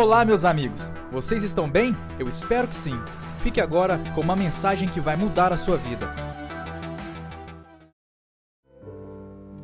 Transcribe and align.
Olá, 0.00 0.24
meus 0.24 0.44
amigos! 0.44 0.92
Vocês 1.10 1.42
estão 1.42 1.68
bem? 1.68 1.92
Eu 2.20 2.28
espero 2.28 2.68
que 2.68 2.74
sim. 2.76 2.94
Fique 3.42 3.60
agora 3.60 3.98
com 4.14 4.20
uma 4.20 4.36
mensagem 4.36 4.88
que 4.88 5.00
vai 5.00 5.16
mudar 5.16 5.52
a 5.52 5.56
sua 5.56 5.76
vida. 5.76 6.06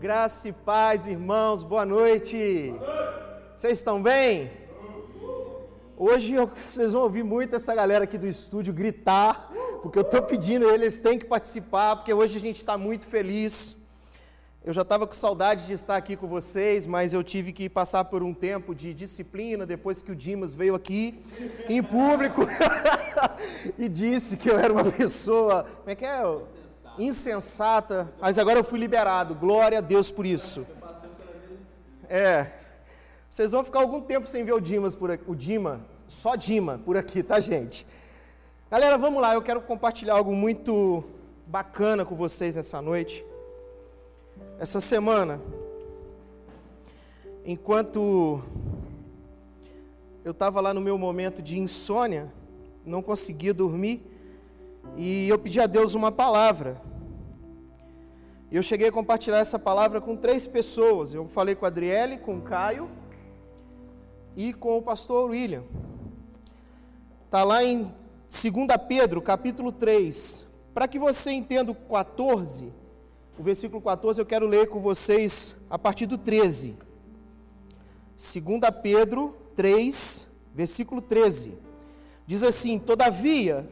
Graça 0.00 0.48
e 0.48 0.52
paz, 0.52 1.06
irmãos, 1.06 1.62
boa 1.62 1.86
noite! 1.86 2.74
Vocês 3.56 3.78
estão 3.78 4.02
bem? 4.02 4.50
Hoje 5.96 6.34
eu, 6.34 6.48
vocês 6.48 6.92
vão 6.92 7.02
ouvir 7.02 7.22
muito 7.22 7.54
essa 7.54 7.72
galera 7.72 8.02
aqui 8.02 8.18
do 8.18 8.26
estúdio 8.26 8.74
gritar, 8.74 9.48
porque 9.82 10.00
eu 10.00 10.02
estou 10.02 10.20
pedindo 10.20 10.68
eles 10.68 10.98
têm 10.98 11.16
que 11.16 11.26
participar, 11.26 11.94
porque 11.94 12.12
hoje 12.12 12.38
a 12.38 12.40
gente 12.40 12.56
está 12.56 12.76
muito 12.76 13.06
feliz. 13.06 13.76
Eu 14.64 14.72
já 14.72 14.80
estava 14.80 15.06
com 15.06 15.12
saudade 15.12 15.66
de 15.66 15.74
estar 15.74 15.94
aqui 15.94 16.16
com 16.16 16.26
vocês, 16.26 16.86
mas 16.86 17.12
eu 17.12 17.22
tive 17.22 17.52
que 17.52 17.68
passar 17.68 18.02
por 18.06 18.22
um 18.22 18.32
tempo 18.32 18.74
de 18.74 18.94
disciplina 18.94 19.66
depois 19.66 20.00
que 20.00 20.10
o 20.10 20.16
Dimas 20.16 20.54
veio 20.54 20.74
aqui 20.74 21.22
em 21.68 21.82
público 21.82 22.40
e 23.76 23.90
disse 23.90 24.38
que 24.38 24.48
eu 24.48 24.58
era 24.58 24.72
uma 24.72 24.90
pessoa, 24.90 25.64
como 25.64 25.90
é 25.90 25.94
que 25.94 26.06
é? 26.06 26.22
Insensata. 26.22 26.94
Insensata. 26.98 28.12
Mas 28.18 28.38
agora 28.38 28.58
eu 28.58 28.64
fui 28.64 28.78
liberado. 28.78 29.34
Glória 29.34 29.76
a 29.76 29.82
Deus 29.82 30.10
por 30.10 30.24
isso. 30.24 30.66
É. 32.08 32.46
Vocês 33.28 33.52
vão 33.52 33.62
ficar 33.62 33.80
algum 33.80 34.00
tempo 34.00 34.26
sem 34.26 34.46
ver 34.46 34.54
o 34.54 34.60
Dimas 34.60 34.94
por 34.94 35.10
aqui, 35.10 35.24
o 35.26 35.34
Dima, 35.34 35.84
só 36.08 36.36
Dima 36.36 36.80
por 36.82 36.96
aqui, 36.96 37.22
tá, 37.22 37.38
gente? 37.38 37.86
Galera, 38.70 38.96
vamos 38.96 39.20
lá. 39.20 39.34
Eu 39.34 39.42
quero 39.42 39.60
compartilhar 39.60 40.14
algo 40.14 40.34
muito 40.34 41.04
bacana 41.46 42.02
com 42.02 42.16
vocês 42.16 42.56
nessa 42.56 42.80
noite. 42.80 43.22
Essa 44.56 44.80
semana, 44.80 45.40
enquanto 47.44 48.40
eu 50.24 50.30
estava 50.30 50.60
lá 50.60 50.72
no 50.72 50.80
meu 50.80 50.96
momento 50.96 51.42
de 51.42 51.58
insônia, 51.58 52.32
não 52.86 53.02
conseguia 53.02 53.52
dormir, 53.52 54.00
e 54.96 55.28
eu 55.28 55.38
pedi 55.40 55.60
a 55.60 55.66
Deus 55.66 55.94
uma 55.94 56.12
palavra. 56.12 56.80
E 58.48 58.56
eu 58.56 58.62
cheguei 58.62 58.88
a 58.88 58.92
compartilhar 58.92 59.38
essa 59.38 59.58
palavra 59.58 60.00
com 60.00 60.16
três 60.16 60.46
pessoas. 60.46 61.12
Eu 61.12 61.26
falei 61.26 61.56
com 61.56 61.64
a 61.64 61.68
Adriele, 61.68 62.16
com 62.18 62.36
o 62.38 62.40
Caio 62.40 62.88
e 64.36 64.52
com 64.52 64.78
o 64.78 64.82
pastor 64.82 65.30
William. 65.30 65.64
Está 67.24 67.42
lá 67.42 67.64
em 67.64 67.82
2 67.82 67.92
Pedro, 68.88 69.20
capítulo 69.20 69.72
3. 69.72 70.46
Para 70.72 70.86
que 70.86 70.98
você 70.98 71.32
entenda 71.32 71.72
o 71.72 71.74
14, 71.74 72.72
o 73.38 73.42
versículo 73.42 73.80
14 73.82 74.20
eu 74.20 74.26
quero 74.26 74.46
ler 74.46 74.68
com 74.68 74.80
vocês 74.80 75.56
a 75.68 75.78
partir 75.78 76.06
do 76.06 76.16
13. 76.16 76.76
2 78.16 78.60
Pedro 78.82 79.36
3, 79.56 80.28
versículo 80.54 81.00
13. 81.00 81.58
Diz 82.26 82.42
assim: 82.42 82.78
Todavia, 82.78 83.68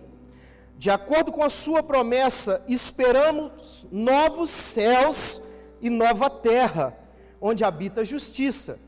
de 0.76 0.90
acordo 0.90 1.30
com 1.30 1.44
a 1.44 1.48
sua 1.48 1.82
promessa, 1.82 2.62
esperamos 2.66 3.86
novos 3.90 4.50
céus 4.50 5.40
e 5.80 5.88
nova 5.88 6.28
terra, 6.28 6.96
onde 7.40 7.64
habita 7.64 8.00
a 8.00 8.04
justiça. 8.04 8.80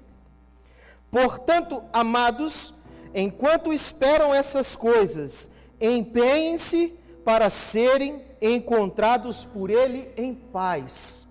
Portanto, 1.11 1.85
amados, 1.93 2.75
enquanto 3.15 3.73
esperam 3.73 4.35
essas 4.35 4.75
coisas, 4.75 5.49
empenhem-se 5.81 6.99
para 7.25 7.49
serem 7.49 8.24
encontrados 8.53 9.45
por 9.45 9.71
Ele 9.71 10.11
em 10.17 10.35
paz, 10.35 11.27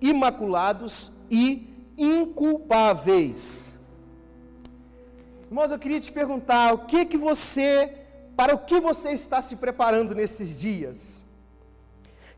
imaculados 0.00 1.12
e 1.30 1.92
inculpáveis. 1.96 3.74
Irmãos, 5.46 5.70
eu 5.70 5.78
queria 5.78 6.00
te 6.00 6.10
perguntar, 6.10 6.72
o 6.72 6.78
que 6.78 7.04
que 7.04 7.16
você, 7.16 7.92
para 8.36 8.54
o 8.54 8.58
que 8.58 8.80
você 8.80 9.10
está 9.10 9.40
se 9.40 9.56
preparando 9.56 10.14
nesses 10.14 10.56
dias? 10.58 11.24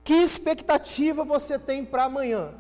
Que 0.03 0.15
expectativa 0.15 1.25
você 1.25 1.59
tem 1.59 1.85
para 1.85 2.05
amanhã? 2.05 2.53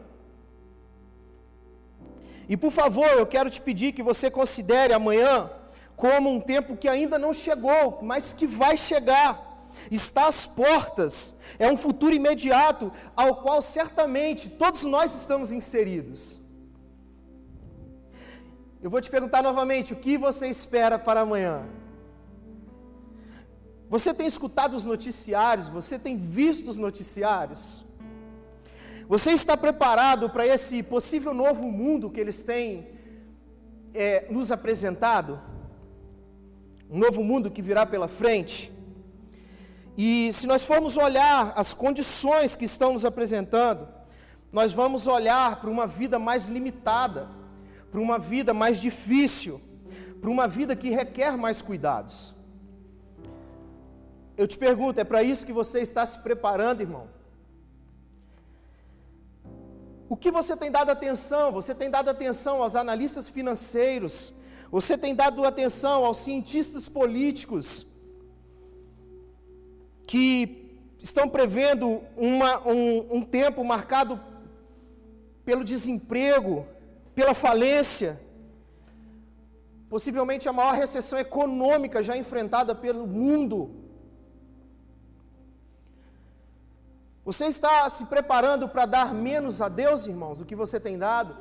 E 2.48 2.56
por 2.56 2.70
favor, 2.70 3.06
eu 3.08 3.26
quero 3.26 3.50
te 3.50 3.60
pedir 3.60 3.92
que 3.92 4.02
você 4.02 4.30
considere 4.30 4.92
amanhã 4.92 5.50
como 5.96 6.30
um 6.30 6.40
tempo 6.40 6.76
que 6.76 6.88
ainda 6.88 7.18
não 7.18 7.32
chegou, 7.32 7.98
mas 8.02 8.32
que 8.32 8.46
vai 8.46 8.76
chegar 8.76 9.45
está 9.90 10.26
às 10.26 10.46
portas, 10.46 11.34
é 11.58 11.70
um 11.70 11.76
futuro 11.76 12.14
imediato 12.14 12.92
ao 13.14 13.36
qual 13.42 13.60
certamente 13.62 14.48
todos 14.48 14.84
nós 14.84 15.14
estamos 15.14 15.52
inseridos. 15.52 16.40
Eu 18.82 18.90
vou 18.90 19.00
te 19.00 19.10
perguntar 19.10 19.42
novamente: 19.42 19.92
o 19.92 19.96
que 19.96 20.16
você 20.16 20.48
espera 20.48 20.98
para 20.98 21.20
amanhã? 21.22 21.66
Você 23.88 24.12
tem 24.12 24.26
escutado 24.26 24.74
os 24.74 24.84
noticiários? 24.84 25.68
Você 25.68 25.98
tem 25.98 26.16
visto 26.16 26.68
os 26.68 26.78
noticiários? 26.78 27.84
Você 29.08 29.30
está 29.30 29.56
preparado 29.56 30.28
para 30.28 30.44
esse 30.46 30.82
possível 30.82 31.32
novo 31.32 31.64
mundo 31.70 32.10
que 32.10 32.20
eles 32.20 32.42
têm 32.42 32.88
é, 33.94 34.26
nos 34.30 34.50
apresentado? 34.50 35.40
Um 36.90 36.98
novo 36.98 37.22
mundo 37.22 37.50
que 37.50 37.62
virá 37.62 37.86
pela 37.86 38.08
frente? 38.08 38.75
E 39.96 40.30
se 40.32 40.46
nós 40.46 40.64
formos 40.64 40.96
olhar 40.96 41.52
as 41.56 41.72
condições 41.72 42.54
que 42.54 42.66
estão 42.66 42.92
nos 42.92 43.04
apresentando, 43.04 43.88
nós 44.52 44.72
vamos 44.72 45.06
olhar 45.06 45.60
para 45.60 45.70
uma 45.70 45.86
vida 45.86 46.18
mais 46.18 46.48
limitada, 46.48 47.28
para 47.90 48.00
uma 48.00 48.18
vida 48.18 48.52
mais 48.52 48.80
difícil, 48.80 49.60
para 50.20 50.30
uma 50.30 50.46
vida 50.46 50.76
que 50.76 50.90
requer 50.90 51.36
mais 51.36 51.62
cuidados. 51.62 52.34
Eu 54.36 54.46
te 54.46 54.58
pergunto, 54.58 55.00
é 55.00 55.04
para 55.04 55.22
isso 55.22 55.46
que 55.46 55.52
você 55.52 55.80
está 55.80 56.04
se 56.04 56.18
preparando, 56.18 56.82
irmão? 56.82 57.08
O 60.08 60.16
que 60.16 60.30
você 60.30 60.54
tem 60.56 60.70
dado 60.70 60.90
atenção? 60.90 61.50
Você 61.52 61.74
tem 61.74 61.90
dado 61.90 62.10
atenção 62.10 62.62
aos 62.62 62.76
analistas 62.76 63.28
financeiros? 63.28 64.34
Você 64.70 64.96
tem 64.98 65.14
dado 65.14 65.44
atenção 65.44 66.04
aos 66.04 66.18
cientistas 66.18 66.86
políticos? 66.88 67.86
Que 70.06 70.66
estão 71.02 71.28
prevendo 71.28 72.02
uma, 72.16 72.66
um, 72.66 73.16
um 73.16 73.22
tempo 73.22 73.64
marcado 73.64 74.20
pelo 75.44 75.64
desemprego, 75.64 76.66
pela 77.14 77.34
falência, 77.34 78.20
possivelmente 79.88 80.48
a 80.48 80.52
maior 80.52 80.74
recessão 80.74 81.18
econômica 81.18 82.02
já 82.02 82.16
enfrentada 82.16 82.74
pelo 82.74 83.06
mundo. 83.06 83.86
Você 87.24 87.46
está 87.46 87.88
se 87.90 88.06
preparando 88.06 88.68
para 88.68 88.86
dar 88.86 89.12
menos 89.12 89.60
a 89.60 89.68
Deus, 89.68 90.06
irmãos, 90.06 90.38
do 90.38 90.44
que 90.44 90.54
você 90.54 90.78
tem 90.78 90.96
dado? 90.96 91.36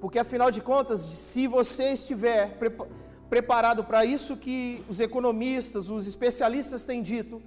Porque 0.00 0.18
afinal 0.18 0.50
de 0.50 0.60
contas, 0.60 1.00
se 1.00 1.46
você 1.46 1.92
estiver 1.92 2.56
preparado 3.28 3.84
para 3.84 4.04
isso 4.04 4.36
que 4.36 4.82
os 4.88 5.00
economistas, 5.00 5.90
os 5.90 6.06
especialistas 6.06 6.84
têm 6.84 7.02
dito, 7.02 7.42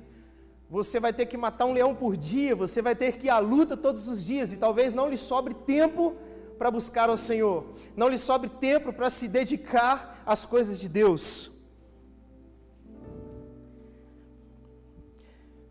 você 0.71 1.01
vai 1.01 1.11
ter 1.11 1.25
que 1.25 1.35
matar 1.35 1.65
um 1.65 1.73
leão 1.73 1.93
por 1.93 2.15
dia, 2.15 2.55
você 2.55 2.81
vai 2.81 2.95
ter 2.95 3.17
que 3.17 3.27
ir 3.27 3.29
à 3.29 3.39
luta 3.39 3.75
todos 3.75 4.07
os 4.07 4.23
dias, 4.23 4.53
e 4.53 4.57
talvez 4.57 4.93
não 4.93 5.09
lhe 5.09 5.17
sobre 5.17 5.53
tempo 5.53 6.15
para 6.57 6.71
buscar 6.71 7.09
ao 7.09 7.17
Senhor, 7.17 7.73
não 7.93 8.07
lhe 8.07 8.17
sobre 8.17 8.47
tempo 8.47 8.93
para 8.93 9.09
se 9.09 9.27
dedicar 9.27 10.23
às 10.25 10.45
coisas 10.45 10.79
de 10.79 10.87
Deus. 10.87 11.51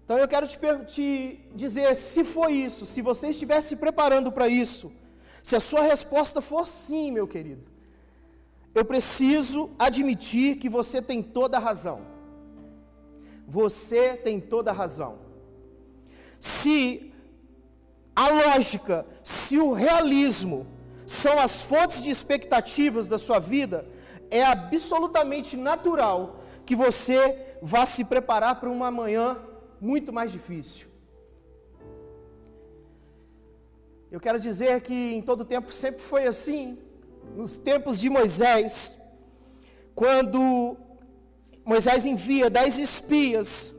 Então 0.04 0.18
eu 0.18 0.28
quero 0.28 0.46
te, 0.46 0.58
te 0.86 1.48
dizer: 1.54 1.96
se 1.96 2.22
for 2.22 2.50
isso, 2.50 2.84
se 2.84 3.00
você 3.00 3.28
estiver 3.28 3.62
se 3.62 3.76
preparando 3.76 4.30
para 4.30 4.48
isso, 4.48 4.92
se 5.42 5.56
a 5.56 5.60
sua 5.60 5.80
resposta 5.80 6.42
for 6.42 6.66
sim, 6.66 7.10
meu 7.10 7.26
querido, 7.26 7.64
eu 8.74 8.84
preciso 8.84 9.70
admitir 9.78 10.56
que 10.56 10.68
você 10.68 11.00
tem 11.00 11.22
toda 11.22 11.56
a 11.56 11.60
razão 11.60 12.09
você 13.50 14.16
tem 14.16 14.40
toda 14.40 14.70
a 14.70 14.74
razão. 14.74 15.18
Se 16.38 17.12
a 18.14 18.28
lógica, 18.28 19.04
se 19.24 19.58
o 19.58 19.72
realismo 19.72 20.68
são 21.04 21.36
as 21.40 21.64
fontes 21.64 22.00
de 22.00 22.10
expectativas 22.10 23.08
da 23.08 23.18
sua 23.18 23.40
vida, 23.40 23.88
é 24.30 24.44
absolutamente 24.44 25.56
natural 25.56 26.44
que 26.64 26.76
você 26.76 27.56
vá 27.60 27.84
se 27.84 28.04
preparar 28.04 28.60
para 28.60 28.70
uma 28.70 28.88
manhã 28.88 29.36
muito 29.80 30.12
mais 30.12 30.30
difícil. 30.30 30.86
Eu 34.12 34.20
quero 34.20 34.38
dizer 34.38 34.80
que 34.80 35.14
em 35.16 35.22
todo 35.22 35.44
tempo 35.44 35.72
sempre 35.72 36.02
foi 36.02 36.24
assim. 36.28 36.78
Nos 37.34 37.58
tempos 37.58 37.98
de 37.98 38.08
Moisés, 38.08 38.96
quando 39.92 40.76
Moisés 41.64 42.06
envia 42.06 42.48
dez 42.48 42.78
espias 42.78 43.72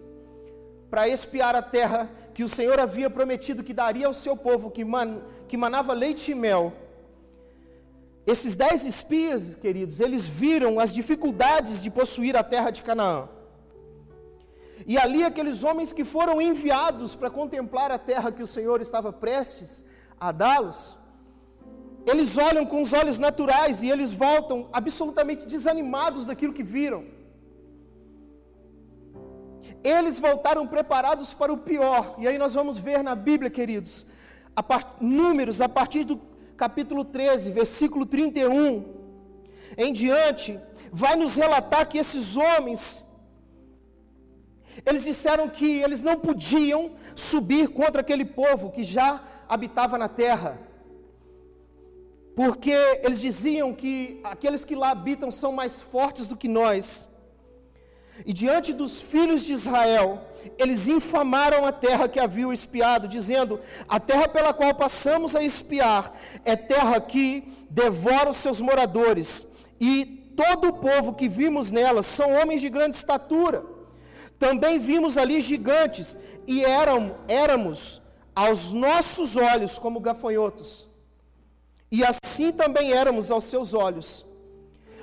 para 0.89 1.07
espiar 1.07 1.55
a 1.55 1.61
terra 1.61 2.09
que 2.33 2.43
o 2.43 2.49
Senhor 2.49 2.79
havia 2.79 3.09
prometido 3.09 3.63
que 3.63 3.73
daria 3.73 4.07
ao 4.07 4.13
seu 4.13 4.35
povo, 4.35 4.69
que, 4.69 4.83
man, 4.83 5.21
que 5.47 5.57
manava 5.57 5.93
leite 5.93 6.31
e 6.31 6.35
mel. 6.35 6.73
Esses 8.25 8.55
dez 8.55 8.85
espias, 8.85 9.55
queridos, 9.55 9.99
eles 9.99 10.27
viram 10.27 10.79
as 10.79 10.93
dificuldades 10.93 11.81
de 11.81 11.89
possuir 11.89 12.37
a 12.37 12.43
terra 12.43 12.69
de 12.69 12.83
Canaã. 12.83 13.27
E 14.85 14.97
ali 14.97 15.23
aqueles 15.23 15.63
homens 15.63 15.93
que 15.93 16.03
foram 16.03 16.41
enviados 16.41 17.15
para 17.15 17.29
contemplar 17.29 17.91
a 17.91 17.97
terra 17.97 18.31
que 18.31 18.43
o 18.43 18.47
Senhor 18.47 18.81
estava 18.81 19.11
prestes 19.13 19.85
a 20.19 20.31
dá-los, 20.31 20.97
eles 22.05 22.37
olham 22.37 22.65
com 22.65 22.81
os 22.81 22.93
olhos 22.93 23.19
naturais 23.19 23.83
e 23.83 23.89
eles 23.89 24.11
voltam 24.13 24.69
absolutamente 24.73 25.45
desanimados 25.45 26.25
daquilo 26.25 26.53
que 26.53 26.63
viram. 26.63 27.05
Eles 29.83 30.19
voltaram 30.19 30.67
preparados 30.67 31.33
para 31.33 31.51
o 31.51 31.57
pior. 31.57 32.15
E 32.17 32.27
aí 32.27 32.37
nós 32.37 32.53
vamos 32.53 32.77
ver 32.77 33.03
na 33.03 33.15
Bíblia, 33.15 33.49
queridos, 33.49 34.05
a 34.55 34.61
part... 34.61 34.87
números 35.01 35.61
a 35.61 35.69
partir 35.69 36.03
do 36.03 36.19
capítulo 36.55 37.03
13, 37.03 37.51
versículo 37.51 38.05
31 38.05 39.01
em 39.77 39.93
diante, 39.93 40.59
vai 40.91 41.15
nos 41.15 41.35
relatar 41.35 41.87
que 41.87 41.97
esses 41.97 42.35
homens 42.35 43.05
eles 44.85 45.03
disseram 45.03 45.49
que 45.49 45.81
eles 45.81 46.01
não 46.01 46.17
podiam 46.17 46.91
subir 47.15 47.67
contra 47.69 48.01
aquele 48.01 48.23
povo 48.23 48.71
que 48.71 48.83
já 48.83 49.21
habitava 49.47 49.97
na 49.97 50.07
terra. 50.07 50.59
Porque 52.35 52.71
eles 53.03 53.19
diziam 53.19 53.73
que 53.73 54.21
aqueles 54.23 54.63
que 54.63 54.75
lá 54.75 54.91
habitam 54.91 55.29
são 55.29 55.51
mais 55.51 55.81
fortes 55.81 56.27
do 56.27 56.37
que 56.37 56.47
nós. 56.47 57.09
E 58.25 58.33
diante 58.33 58.73
dos 58.73 59.01
filhos 59.01 59.45
de 59.45 59.53
Israel, 59.53 60.21
eles 60.57 60.87
infamaram 60.87 61.65
a 61.65 61.71
terra 61.71 62.07
que 62.07 62.19
haviam 62.19 62.53
espiado, 62.53 63.07
dizendo: 63.07 63.59
A 63.87 63.99
terra 63.99 64.27
pela 64.27 64.53
qual 64.53 64.73
passamos 64.75 65.35
a 65.35 65.43
espiar 65.43 66.13
é 66.45 66.55
terra 66.55 66.99
que 66.99 67.51
devora 67.69 68.29
os 68.29 68.37
seus 68.37 68.61
moradores, 68.61 69.47
e 69.79 70.05
todo 70.35 70.69
o 70.69 70.73
povo 70.73 71.13
que 71.13 71.27
vimos 71.27 71.71
nela 71.71 72.03
são 72.03 72.31
homens 72.33 72.61
de 72.61 72.69
grande 72.69 72.95
estatura. 72.95 73.63
Também 74.37 74.79
vimos 74.79 75.17
ali 75.17 75.39
gigantes, 75.39 76.17
e 76.47 76.63
eram, 76.63 77.15
éramos 77.27 78.01
aos 78.35 78.73
nossos 78.73 79.37
olhos 79.37 79.77
como 79.77 79.99
gafanhotos, 79.99 80.87
e 81.91 82.03
assim 82.03 82.51
também 82.51 82.91
éramos 82.91 83.29
aos 83.31 83.43
seus 83.45 83.73
olhos. 83.73 84.25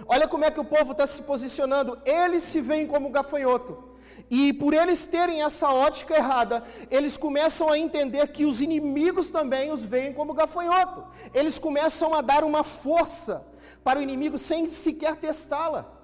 Olha 0.06 0.28
como 0.28 0.44
é 0.44 0.50
que 0.50 0.60
o 0.60 0.64
povo 0.64 0.92
está 0.92 1.06
se 1.06 1.22
posicionando. 1.22 1.98
Eles 2.04 2.42
se 2.42 2.60
veem 2.60 2.86
como 2.86 3.10
gafanhoto. 3.10 3.88
E 4.30 4.52
por 4.52 4.74
eles 4.74 5.06
terem 5.06 5.42
essa 5.42 5.70
ótica 5.70 6.16
errada, 6.16 6.62
eles 6.90 7.16
começam 7.16 7.68
a 7.68 7.78
entender 7.78 8.26
que 8.28 8.44
os 8.44 8.60
inimigos 8.60 9.30
também 9.30 9.70
os 9.70 9.84
veem 9.84 10.12
como 10.12 10.34
gafanhoto. 10.34 11.06
Eles 11.32 11.58
começam 11.58 12.14
a 12.14 12.20
dar 12.20 12.44
uma 12.44 12.62
força 12.62 13.46
para 13.82 13.98
o 13.98 14.02
inimigo 14.02 14.36
sem 14.36 14.68
sequer 14.68 15.16
testá-la. 15.16 15.94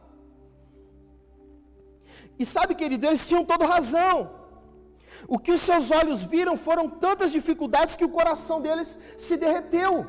E 2.39 2.45
sabe, 2.45 2.75
querido, 2.75 3.07
eles 3.07 3.27
tinham 3.27 3.45
toda 3.45 3.67
razão. 3.67 4.45
O 5.29 5.39
que 5.39 5.53
os 5.53 5.61
seus 5.61 5.91
olhos 5.91 6.25
viram 6.25 6.57
foram 6.57 6.89
tantas 6.89 7.31
dificuldades 7.33 7.97
que 7.97 8.05
o 8.05 8.09
coração 8.09 8.61
deles 8.61 8.99
se 9.17 9.37
derreteu. 9.37 10.07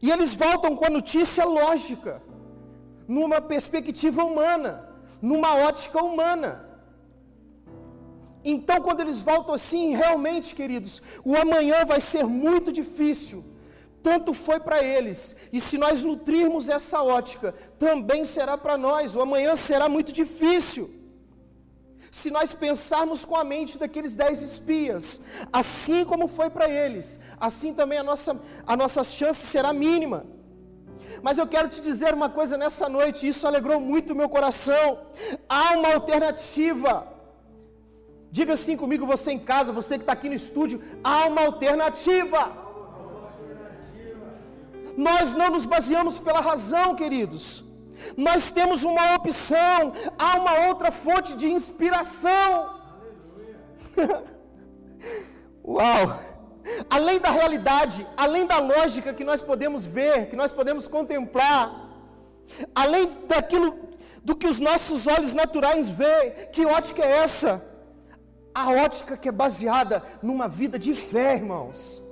E 0.00 0.10
eles 0.10 0.34
voltam 0.34 0.76
com 0.76 0.84
a 0.84 0.90
notícia 0.90 1.44
lógica, 1.44 2.22
numa 3.06 3.40
perspectiva 3.40 4.24
humana, 4.24 4.88
numa 5.20 5.54
ótica 5.54 6.02
humana. 6.02 6.68
Então, 8.44 8.80
quando 8.80 9.00
eles 9.00 9.20
voltam 9.20 9.54
assim, 9.54 9.94
realmente, 9.94 10.54
queridos, 10.54 11.02
o 11.24 11.36
amanhã 11.36 11.84
vai 11.84 12.00
ser 12.00 12.24
muito 12.24 12.70
difícil. 12.70 13.44
Tanto 14.02 14.34
foi 14.34 14.60
para 14.60 14.84
eles, 14.84 15.34
e 15.50 15.58
se 15.58 15.78
nós 15.78 16.02
nutrirmos 16.02 16.68
essa 16.68 17.02
ótica, 17.02 17.54
também 17.78 18.26
será 18.26 18.58
para 18.58 18.76
nós. 18.76 19.16
O 19.16 19.20
amanhã 19.22 19.56
será 19.56 19.88
muito 19.88 20.12
difícil 20.12 21.03
se 22.18 22.30
nós 22.30 22.50
pensarmos 22.54 23.24
com 23.28 23.36
a 23.36 23.42
mente 23.52 23.76
daqueles 23.76 24.14
dez 24.14 24.40
espias, 24.40 25.20
assim 25.60 26.04
como 26.10 26.28
foi 26.28 26.48
para 26.48 26.66
eles, 26.82 27.18
assim 27.46 27.70
também 27.78 27.98
a 27.98 28.04
nossa, 28.04 28.40
a 28.64 28.76
nossa 28.76 29.02
chance 29.02 29.40
será 29.54 29.72
mínima. 29.72 30.24
Mas 31.20 31.38
eu 31.38 31.46
quero 31.54 31.68
te 31.68 31.80
dizer 31.80 32.14
uma 32.14 32.28
coisa 32.28 32.56
nessa 32.56 32.88
noite, 32.88 33.26
isso 33.26 33.48
alegrou 33.48 33.80
muito 33.80 34.12
o 34.12 34.16
meu 34.20 34.28
coração. 34.28 34.86
Há 35.48 35.72
uma 35.72 35.92
alternativa. 35.94 36.92
Diga 38.30 38.52
assim 38.52 38.76
comigo, 38.76 39.04
você 39.14 39.32
em 39.32 39.40
casa, 39.40 39.72
você 39.72 39.98
que 39.98 40.04
está 40.04 40.12
aqui 40.12 40.28
no 40.28 40.36
estúdio, 40.36 40.80
há 41.02 41.26
uma 41.26 41.42
alternativa. 41.46 42.42
Nós 44.96 45.34
não 45.34 45.50
nos 45.50 45.66
baseamos 45.66 46.20
pela 46.20 46.38
razão, 46.38 46.94
queridos. 46.94 47.63
Nós 48.16 48.52
temos 48.52 48.84
uma 48.84 49.14
opção, 49.14 49.92
há 50.18 50.38
uma 50.38 50.68
outra 50.68 50.90
fonte 50.90 51.34
de 51.34 51.48
inspiração. 51.48 52.80
Uau! 55.64 56.18
Além 56.88 57.20
da 57.20 57.30
realidade, 57.30 58.06
além 58.16 58.46
da 58.46 58.58
lógica 58.58 59.12
que 59.12 59.24
nós 59.24 59.42
podemos 59.42 59.84
ver, 59.84 60.28
que 60.30 60.36
nós 60.36 60.50
podemos 60.50 60.88
contemplar, 60.88 61.90
além 62.74 63.10
daquilo 63.26 63.78
do 64.22 64.34
que 64.34 64.46
os 64.46 64.58
nossos 64.58 65.06
olhos 65.06 65.34
naturais 65.34 65.88
veem, 65.90 66.32
que 66.52 66.64
ótica 66.64 67.02
é 67.02 67.18
essa? 67.18 67.64
A 68.54 68.70
ótica 68.70 69.16
que 69.16 69.28
é 69.28 69.32
baseada 69.32 70.02
numa 70.22 70.48
vida 70.48 70.78
de 70.78 70.94
fé, 70.94 71.34
irmãos. 71.34 72.03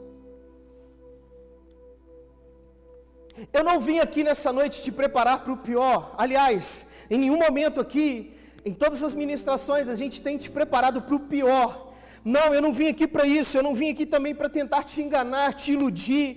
Eu 3.53 3.65
não 3.65 3.81
vim 3.81 3.99
aqui 3.99 4.23
nessa 4.23 4.53
noite 4.53 4.83
te 4.83 4.93
preparar 4.93 5.43
para 5.43 5.53
o 5.53 5.57
pior. 5.57 6.15
Aliás, 6.19 6.87
em 7.11 7.19
nenhum 7.19 7.39
momento 7.39 7.81
aqui, 7.81 8.35
em 8.65 8.73
todas 8.73 9.03
as 9.03 9.15
ministrações, 9.15 9.89
a 9.89 9.95
gente 9.95 10.23
tem 10.23 10.37
te 10.37 10.51
preparado 10.51 11.03
para 11.03 11.15
o 11.15 11.21
pior. 11.21 11.93
Não, 12.25 12.55
eu 12.55 12.63
não 12.63 12.73
vim 12.73 12.89
aqui 12.89 13.07
para 13.07 13.27
isso. 13.27 13.57
Eu 13.57 13.63
não 13.63 13.75
vim 13.75 13.91
aqui 13.91 14.07
também 14.07 14.35
para 14.35 14.49
tentar 14.49 14.85
te 14.85 15.01
enganar, 15.03 15.55
te 15.55 15.73
iludir. 15.73 16.29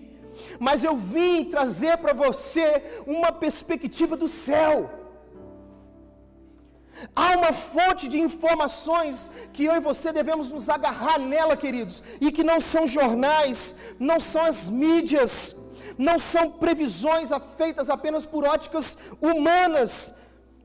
Mas 0.59 0.83
eu 0.83 0.95
vim 0.95 1.45
trazer 1.45 1.97
para 1.97 2.13
você 2.13 2.83
uma 3.05 3.31
perspectiva 3.31 4.15
do 4.17 4.27
céu. 4.27 4.89
Há 7.15 7.37
uma 7.37 7.51
fonte 7.51 8.07
de 8.07 8.19
informações 8.19 9.29
que 9.53 9.65
eu 9.65 9.75
e 9.75 9.79
você 9.79 10.11
devemos 10.13 10.49
nos 10.49 10.69
agarrar 10.69 11.19
nela, 11.19 11.55
queridos, 11.57 12.01
e 12.21 12.31
que 12.31 12.43
não 12.43 12.59
são 12.59 12.87
jornais, 12.87 13.75
não 13.99 14.19
são 14.19 14.43
as 14.45 14.69
mídias, 14.69 15.55
não 15.97 16.17
são 16.17 16.51
previsões 16.51 17.29
feitas 17.57 17.89
apenas 17.89 18.25
por 18.25 18.45
óticas 18.45 18.97
humanas 19.21 20.13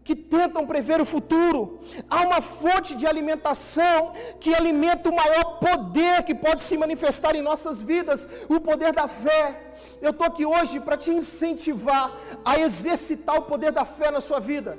que 0.03 0.17
tentam 0.17 0.67
prever 0.67 1.01
o 1.01 1.05
futuro. 1.05 1.81
Há 2.09 2.23
uma 2.23 2.41
fonte 2.41 2.95
de 2.95 3.07
alimentação 3.07 4.13
que 4.41 4.55
alimenta 4.55 5.09
o 5.09 5.15
maior 5.15 5.59
poder 5.61 6.25
que 6.25 6.35
pode 6.35 6.63
se 6.63 6.77
manifestar 6.77 7.37
em 7.37 7.43
nossas 7.43 7.83
vidas, 7.83 8.29
o 8.49 8.61
poder 8.61 8.93
da 8.93 9.07
fé. 9.07 9.75
Eu 10.01 10.11
estou 10.11 10.27
aqui 10.27 10.45
hoje 10.45 10.81
para 10.81 10.97
te 10.97 11.11
incentivar 11.11 12.13
a 12.45 12.59
exercitar 12.59 13.37
o 13.39 13.43
poder 13.43 13.73
da 13.73 13.85
fé 13.85 14.11
na 14.11 14.21
sua 14.21 14.41
vida. 14.41 14.79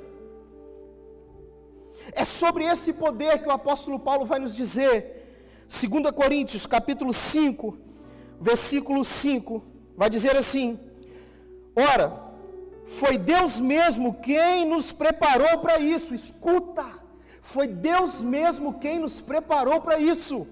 É 2.12 2.24
sobre 2.24 2.64
esse 2.64 2.92
poder 2.92 3.38
que 3.42 3.48
o 3.48 3.52
apóstolo 3.52 3.98
Paulo 3.98 4.26
vai 4.26 4.38
nos 4.38 4.54
dizer, 4.56 4.94
2 5.68 6.10
Coríntios, 6.12 6.66
capítulo 6.66 7.12
5, 7.12 7.78
versículo 8.40 9.04
5. 9.04 9.71
Vai 9.96 10.08
dizer 10.10 10.36
assim: 10.36 10.78
Ora, 11.74 12.12
foi 12.84 13.16
Deus 13.16 13.60
mesmo 13.60 14.14
quem 14.14 14.66
nos 14.66 14.92
preparou 14.92 15.58
para 15.58 15.78
isso. 15.78 16.14
Escuta, 16.14 16.84
foi 17.40 17.66
Deus 17.66 18.22
mesmo 18.22 18.78
quem 18.78 18.98
nos 18.98 19.20
preparou 19.20 19.80
para 19.80 19.98
isso. 19.98 20.46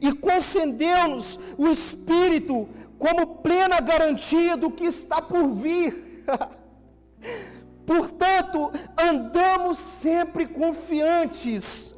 E 0.00 0.12
concedeu-nos 0.12 1.38
o 1.56 1.68
Espírito 1.68 2.68
como 2.98 3.36
plena 3.38 3.80
garantia 3.80 4.56
do 4.56 4.70
que 4.70 4.84
está 4.84 5.22
por 5.22 5.52
vir. 5.52 6.24
Portanto, 7.86 8.72
andamos 8.96 9.78
sempre 9.78 10.46
confiantes 10.46 11.94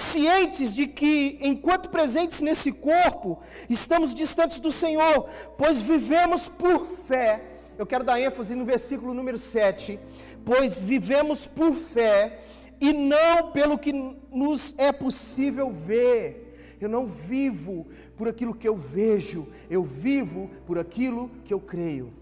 cientes 0.00 0.74
de 0.74 0.86
que, 0.86 1.38
enquanto 1.40 1.90
presentes 1.90 2.40
nesse 2.40 2.70
corpo, 2.72 3.40
estamos 3.68 4.14
distantes 4.14 4.60
do 4.60 4.70
Senhor, 4.70 5.28
pois 5.56 5.82
vivemos 5.82 6.48
por 6.48 6.86
fé. 6.86 7.42
Eu 7.78 7.86
quero 7.86 8.04
dar 8.04 8.20
ênfase 8.20 8.54
no 8.54 8.64
versículo 8.64 9.12
número 9.12 9.36
7. 9.36 9.98
Pois 10.44 10.80
vivemos 10.80 11.46
por 11.46 11.74
fé 11.74 12.40
e 12.80 12.92
não 12.92 13.50
pelo 13.52 13.78
que 13.78 13.92
nos 13.92 14.74
é 14.78 14.92
possível 14.92 15.70
ver. 15.72 16.76
Eu 16.80 16.88
não 16.88 17.06
vivo 17.06 17.86
por 18.16 18.28
aquilo 18.28 18.54
que 18.54 18.68
eu 18.68 18.76
vejo, 18.76 19.50
eu 19.68 19.82
vivo 19.82 20.50
por 20.66 20.78
aquilo 20.78 21.30
que 21.44 21.52
eu 21.52 21.60
creio. 21.60 22.12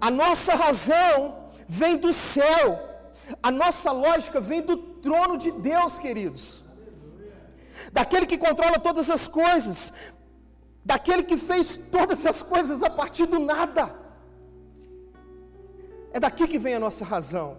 A 0.00 0.10
nossa 0.10 0.54
razão 0.54 1.50
vem 1.66 1.96
do 1.96 2.12
céu, 2.12 2.87
a 3.42 3.50
nossa 3.50 3.90
lógica 3.92 4.40
vem 4.40 4.62
do 4.62 4.76
trono 4.76 5.36
de 5.36 5.50
Deus, 5.52 5.98
queridos. 5.98 6.64
daquele 7.92 8.26
que 8.26 8.36
controla 8.36 8.78
todas 8.78 9.08
as 9.10 9.28
coisas, 9.28 9.92
daquele 10.84 11.22
que 11.22 11.36
fez 11.36 11.76
todas 11.76 12.26
as 12.26 12.42
coisas 12.42 12.82
a 12.82 12.90
partir 12.90 13.26
do 13.26 13.38
nada. 13.38 13.94
É 16.12 16.18
daqui 16.18 16.46
que 16.48 16.58
vem 16.58 16.74
a 16.74 16.80
nossa 16.80 17.04
razão. 17.04 17.58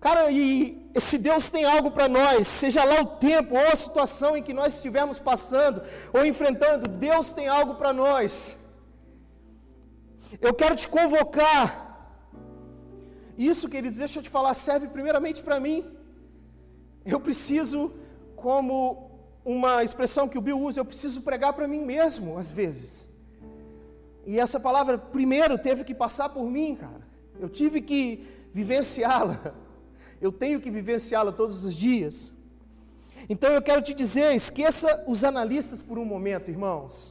Cara, 0.00 0.30
e 0.30 0.90
se 0.98 1.18
Deus 1.18 1.50
tem 1.50 1.64
algo 1.64 1.90
para 1.90 2.08
nós, 2.08 2.46
seja 2.46 2.84
lá 2.84 3.00
o 3.02 3.06
tempo 3.06 3.54
ou 3.54 3.66
a 3.68 3.76
situação 3.76 4.36
em 4.36 4.42
que 4.42 4.54
nós 4.54 4.74
estivermos 4.74 5.20
passando 5.20 5.82
ou 6.12 6.24
enfrentando, 6.24 6.88
Deus 6.88 7.32
tem 7.32 7.48
algo 7.48 7.74
para 7.74 7.92
nós. 7.92 8.56
Eu 10.40 10.54
quero 10.54 10.74
te 10.74 10.88
convocar. 10.88 11.89
Isso, 13.40 13.70
queridos, 13.70 13.96
deixa 13.96 14.18
eu 14.18 14.22
te 14.22 14.28
falar, 14.28 14.52
serve 14.52 14.86
primeiramente 14.88 15.42
para 15.42 15.58
mim. 15.58 15.78
Eu 17.06 17.18
preciso, 17.18 17.90
como 18.36 19.10
uma 19.42 19.82
expressão 19.82 20.28
que 20.28 20.36
o 20.36 20.42
Bill 20.42 20.60
usa, 20.60 20.80
eu 20.80 20.84
preciso 20.84 21.22
pregar 21.22 21.54
para 21.54 21.66
mim 21.66 21.82
mesmo, 21.82 22.36
às 22.36 22.50
vezes. 22.50 23.08
E 24.26 24.38
essa 24.38 24.60
palavra, 24.60 24.98
primeiro, 24.98 25.56
teve 25.56 25.84
que 25.84 25.94
passar 25.94 26.28
por 26.28 26.44
mim, 26.44 26.76
cara. 26.76 27.00
Eu 27.40 27.48
tive 27.48 27.80
que 27.80 28.26
vivenciá-la. 28.52 29.54
Eu 30.20 30.30
tenho 30.30 30.60
que 30.60 30.70
vivenciá-la 30.70 31.32
todos 31.32 31.64
os 31.64 31.74
dias. 31.74 32.30
Então 33.26 33.50
eu 33.54 33.62
quero 33.62 33.80
te 33.80 33.94
dizer: 33.94 34.34
esqueça 34.34 35.02
os 35.06 35.24
analistas 35.24 35.80
por 35.80 35.98
um 35.98 36.04
momento, 36.04 36.50
irmãos. 36.50 37.10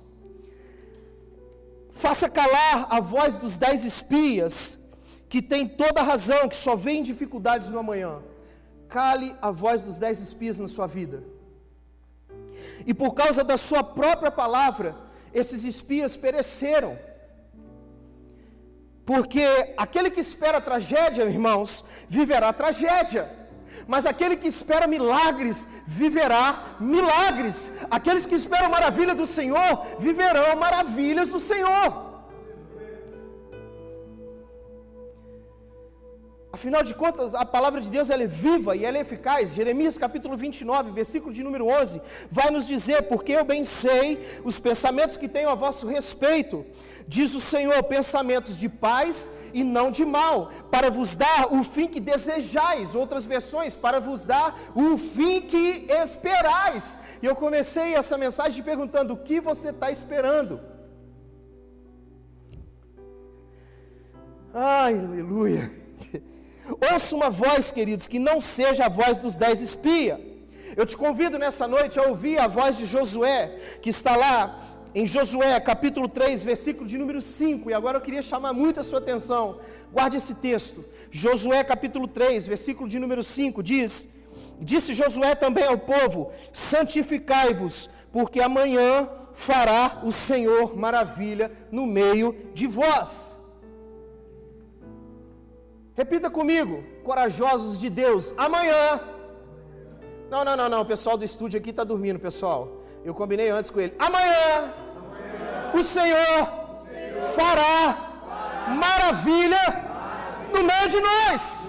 Faça 1.89 2.29
calar 2.29 2.85
a 2.87 2.99
voz 2.99 3.35
dos 3.35 3.57
dez 3.57 3.83
espias, 3.83 4.78
que 5.29 5.41
tem 5.41 5.67
toda 5.67 6.01
a 6.01 6.03
razão, 6.03 6.49
que 6.49 6.55
só 6.55 6.75
vêem 6.75 7.03
dificuldades 7.03 7.69
no 7.69 7.77
amanhã. 7.77 8.19
Cale 8.89 9.35
a 9.39 9.51
voz 9.51 9.83
dos 9.83 9.99
dez 9.99 10.19
espias 10.19 10.57
na 10.57 10.67
sua 10.67 10.87
vida. 10.87 11.23
E 12.85 12.93
por 12.93 13.13
causa 13.13 13.43
da 13.43 13.55
sua 13.55 13.83
própria 13.83 14.31
palavra, 14.31 14.95
esses 15.31 15.63
espias 15.63 16.17
pereceram. 16.17 16.97
Porque 19.05 19.43
aquele 19.77 20.09
que 20.09 20.19
espera 20.19 20.59
tragédia, 20.59 21.23
irmãos, 21.23 21.85
viverá 22.07 22.51
tragédia. 22.51 23.37
Mas 23.87 24.07
aquele 24.07 24.35
que 24.35 24.47
espera 24.47 24.87
milagres, 24.87 25.67
viverá 25.85 26.75
milagres. 26.79 27.71
Aqueles 27.91 28.25
que 28.25 28.35
esperam 28.35 28.69
maravilha 28.69 29.13
do 29.13 29.27
Senhor, 29.27 29.85
viverão 29.99 30.55
maravilhas 30.55 31.29
do 31.29 31.39
Senhor. 31.39 32.08
Afinal 36.51 36.81
de 36.81 36.95
contas, 36.95 37.35
a 37.35 37.45
palavra 37.45 37.79
de 37.79 37.91
Deus 37.91 38.09
ela 38.09 38.23
é 38.23 38.27
viva 38.27 38.75
e 38.75 38.83
ela 38.83 38.97
é 38.97 39.01
eficaz. 39.01 39.53
Jeremias 39.53 39.99
capítulo 39.99 40.35
29, 40.35 40.89
versículo 40.89 41.31
de 41.31 41.43
número 41.43 41.67
11, 41.67 42.01
vai 42.31 42.49
nos 42.49 42.65
dizer: 42.65 43.03
Porque 43.03 43.33
eu 43.33 43.45
bem 43.45 43.63
sei 43.63 44.19
os 44.43 44.59
pensamentos 44.59 45.15
que 45.15 45.27
tenho 45.27 45.49
a 45.49 45.53
vosso 45.53 45.85
respeito, 45.85 46.65
diz 47.07 47.35
o 47.35 47.39
Senhor, 47.39 47.83
pensamentos 47.83 48.57
de 48.57 48.67
paz 48.67 49.29
e 49.53 49.63
não 49.63 49.91
de 49.91 50.03
mal, 50.03 50.49
para 50.71 50.89
vos 50.89 51.15
dar 51.15 51.53
o 51.53 51.63
fim 51.63 51.85
que 51.85 51.99
desejais. 51.99 52.95
Outras 52.95 53.25
versões, 53.25 53.75
para 53.75 53.99
vos 53.99 54.25
dar 54.25 54.59
o 54.73 54.97
fim 54.97 55.41
que 55.41 55.85
esperais. 55.87 56.99
E 57.21 57.27
eu 57.27 57.35
comecei 57.35 57.93
essa 57.93 58.17
mensagem 58.17 58.63
perguntando: 58.63 59.13
O 59.13 59.17
que 59.17 59.39
você 59.39 59.69
está 59.69 59.91
esperando? 59.91 60.59
Ai, 64.51 64.97
aleluia. 64.97 65.78
Ouça 66.91 67.15
uma 67.15 67.29
voz, 67.29 67.71
queridos, 67.71 68.07
que 68.07 68.19
não 68.19 68.39
seja 68.39 68.85
a 68.85 68.89
voz 68.89 69.19
dos 69.19 69.37
dez 69.37 69.61
espias. 69.61 70.19
Eu 70.77 70.85
te 70.85 70.95
convido 70.95 71.39
nessa 71.39 71.67
noite 71.67 71.99
a 71.99 72.03
ouvir 72.03 72.37
a 72.39 72.47
voz 72.47 72.77
de 72.77 72.85
Josué, 72.85 73.55
que 73.81 73.89
está 73.89 74.15
lá 74.15 74.59
em 74.93 75.05
Josué, 75.05 75.59
capítulo 75.59 76.07
3, 76.07 76.43
versículo 76.43 76.87
de 76.87 76.97
número 76.97 77.21
5. 77.21 77.69
E 77.69 77.73
agora 77.73 77.97
eu 77.97 78.01
queria 78.01 78.21
chamar 78.21 78.53
muito 78.53 78.79
a 78.79 78.83
sua 78.83 78.99
atenção. 78.99 79.59
Guarde 79.91 80.17
esse 80.17 80.35
texto. 80.35 80.85
Josué, 81.11 81.63
capítulo 81.63 82.07
3, 82.07 82.47
versículo 82.47 82.87
de 82.87 82.99
número 82.99 83.23
5 83.23 83.63
diz: 83.63 84.07
Disse 84.59 84.93
Josué 84.93 85.35
também 85.35 85.65
ao 85.65 85.77
povo: 85.77 86.31
Santificai-vos, 86.53 87.89
porque 88.11 88.41
amanhã 88.41 89.09
fará 89.33 90.01
o 90.03 90.11
Senhor 90.11 90.77
maravilha 90.77 91.51
no 91.71 91.85
meio 91.85 92.35
de 92.53 92.67
vós. 92.67 93.38
Repita 95.99 96.29
comigo, 96.29 96.81
corajosos 97.03 97.77
de 97.77 97.89
Deus, 97.89 98.33
amanhã. 98.37 99.01
Não, 100.31 100.45
não, 100.45 100.55
não, 100.55 100.69
não, 100.69 100.81
o 100.81 100.85
pessoal 100.85 101.17
do 101.17 101.25
estúdio 101.25 101.59
aqui 101.59 101.71
está 101.71 101.83
dormindo, 101.83 102.17
pessoal. 102.17 102.61
Eu 103.03 103.13
combinei 103.13 103.49
antes 103.49 103.69
com 103.69 103.81
ele. 103.81 103.93
Amanhã, 103.99 104.73
amanhã 104.95 105.71
o, 105.73 105.83
Senhor 105.83 106.39
o 106.71 106.85
Senhor 106.85 107.21
fará, 107.21 108.13
fará 108.25 108.75
maravilha, 108.83 109.59
maravilha 109.67 110.53
no 110.53 110.63
meio 110.63 110.87
de 110.89 111.01
nós. 111.01 111.63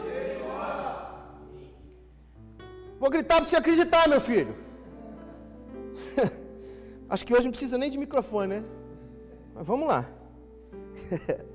Vou 3.00 3.10
gritar 3.10 3.34
para 3.38 3.46
você 3.46 3.56
acreditar, 3.56 4.08
meu 4.08 4.20
filho. 4.20 4.54
Acho 7.10 7.26
que 7.26 7.34
hoje 7.34 7.46
não 7.46 7.50
precisa 7.50 7.76
nem 7.76 7.90
de 7.90 7.98
microfone, 7.98 8.46
né? 8.46 8.64
Mas 9.56 9.66
vamos 9.66 9.88
lá. 9.88 10.08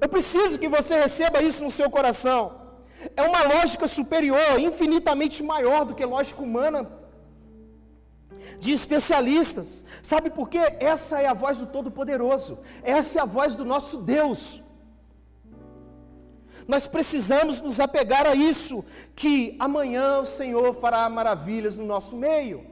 Eu 0.00 0.08
preciso 0.08 0.58
que 0.58 0.68
você 0.68 0.94
receba 1.00 1.42
isso 1.42 1.62
no 1.64 1.70
seu 1.70 1.90
coração. 1.90 2.42
É 3.16 3.22
uma 3.22 3.42
lógica 3.42 3.86
superior, 3.86 4.58
infinitamente 4.58 5.42
maior 5.42 5.84
do 5.84 5.94
que 5.94 6.04
lógica 6.04 6.42
humana, 6.42 6.80
de 8.58 8.72
especialistas. 8.72 9.84
Sabe 10.02 10.30
por 10.30 10.48
quê? 10.48 10.62
Essa 10.80 11.20
é 11.20 11.26
a 11.26 11.34
voz 11.34 11.58
do 11.58 11.66
Todo-Poderoso, 11.66 12.58
essa 12.82 13.18
é 13.18 13.22
a 13.22 13.24
voz 13.24 13.54
do 13.54 13.64
nosso 13.64 13.98
Deus. 13.98 14.62
Nós 16.66 16.86
precisamos 16.86 17.60
nos 17.60 17.80
apegar 17.80 18.26
a 18.26 18.34
isso, 18.34 18.84
que 19.16 19.56
amanhã 19.58 20.18
o 20.18 20.24
Senhor 20.24 20.74
fará 20.74 21.08
maravilhas 21.08 21.78
no 21.78 21.86
nosso 21.86 22.16
meio. 22.16 22.66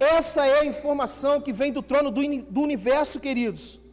Essa 0.00 0.46
é 0.46 0.60
a 0.60 0.64
informação 0.64 1.40
que 1.40 1.52
vem 1.52 1.70
do 1.70 1.82
trono 1.82 2.10
do, 2.10 2.22
do 2.42 2.60
universo, 2.62 3.20
queridos. 3.20 3.83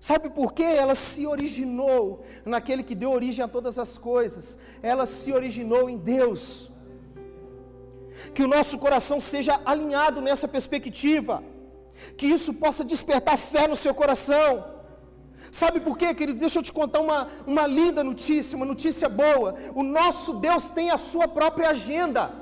Sabe 0.00 0.30
por 0.30 0.54
quê? 0.54 0.62
Ela 0.62 0.94
se 0.94 1.26
originou 1.26 2.24
naquele 2.44 2.82
que 2.82 2.94
deu 2.94 3.12
origem 3.12 3.44
a 3.44 3.48
todas 3.48 3.78
as 3.78 3.98
coisas. 3.98 4.56
Ela 4.82 5.04
se 5.04 5.30
originou 5.30 5.90
em 5.90 5.98
Deus. 5.98 6.70
Que 8.34 8.42
o 8.42 8.48
nosso 8.48 8.78
coração 8.78 9.20
seja 9.20 9.60
alinhado 9.64 10.22
nessa 10.22 10.48
perspectiva. 10.48 11.44
Que 12.16 12.26
isso 12.26 12.54
possa 12.54 12.82
despertar 12.82 13.36
fé 13.36 13.68
no 13.68 13.76
seu 13.76 13.94
coração. 13.94 14.64
Sabe 15.52 15.80
por 15.80 15.98
quê, 15.98 16.14
querido? 16.14 16.40
Deixa 16.40 16.60
eu 16.60 16.62
te 16.62 16.72
contar 16.72 17.00
uma, 17.00 17.28
uma 17.46 17.66
linda 17.66 18.02
notícia, 18.02 18.56
uma 18.56 18.64
notícia 18.64 19.08
boa. 19.08 19.54
O 19.74 19.82
nosso 19.82 20.34
Deus 20.34 20.70
tem 20.70 20.90
a 20.90 20.96
sua 20.96 21.28
própria 21.28 21.70
agenda. 21.70 22.39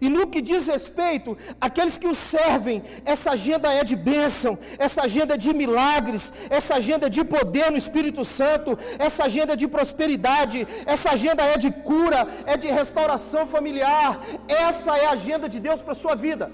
E 0.00 0.08
no 0.08 0.26
que 0.26 0.40
diz 0.40 0.68
respeito 0.68 1.36
àqueles 1.60 1.96
que 1.98 2.06
o 2.06 2.14
servem, 2.14 2.82
essa 3.04 3.30
agenda 3.32 3.72
é 3.72 3.82
de 3.84 3.96
bênção, 3.96 4.58
essa 4.78 5.02
agenda 5.02 5.34
é 5.34 5.36
de 5.36 5.52
milagres, 5.52 6.32
essa 6.50 6.74
agenda 6.76 7.06
é 7.06 7.08
de 7.08 7.24
poder 7.24 7.70
no 7.70 7.76
Espírito 7.76 8.24
Santo, 8.24 8.78
essa 8.98 9.24
agenda 9.24 9.52
é 9.54 9.56
de 9.56 9.68
prosperidade, 9.68 10.66
essa 10.84 11.10
agenda 11.10 11.42
é 11.42 11.56
de 11.56 11.70
cura, 11.70 12.26
é 12.46 12.56
de 12.56 12.68
restauração 12.68 13.46
familiar. 13.46 14.20
Essa 14.48 14.96
é 14.96 15.06
a 15.06 15.16
agenda 15.18 15.48
de 15.48 15.60
Deus 15.60 15.82
para 15.82 15.92
a 15.92 16.02
sua 16.04 16.14
vida. 16.14 16.46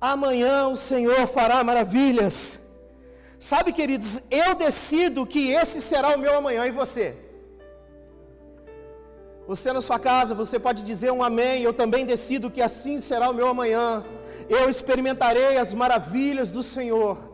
Amanhã 0.00 0.66
o 0.66 0.76
Senhor 0.90 1.26
fará 1.28 1.62
maravilhas. 1.62 2.60
Sabe, 3.38 3.72
queridos, 3.72 4.22
eu 4.30 4.54
decido 4.54 5.26
que 5.32 5.42
esse 5.60 5.80
será 5.80 6.08
o 6.14 6.18
meu 6.18 6.34
amanhã 6.38 6.66
e 6.66 6.72
você. 6.80 7.06
Você 9.46 9.72
na 9.72 9.80
sua 9.80 9.98
casa, 9.98 10.34
você 10.34 10.58
pode 10.58 10.82
dizer 10.82 11.10
um 11.10 11.22
amém. 11.22 11.62
Eu 11.62 11.72
também 11.72 12.06
decido 12.06 12.50
que 12.50 12.62
assim 12.62 13.00
será 13.00 13.28
o 13.30 13.34
meu 13.34 13.48
amanhã. 13.48 14.04
Eu 14.48 14.68
experimentarei 14.68 15.56
as 15.58 15.74
maravilhas 15.74 16.50
do 16.50 16.62
Senhor. 16.62 17.32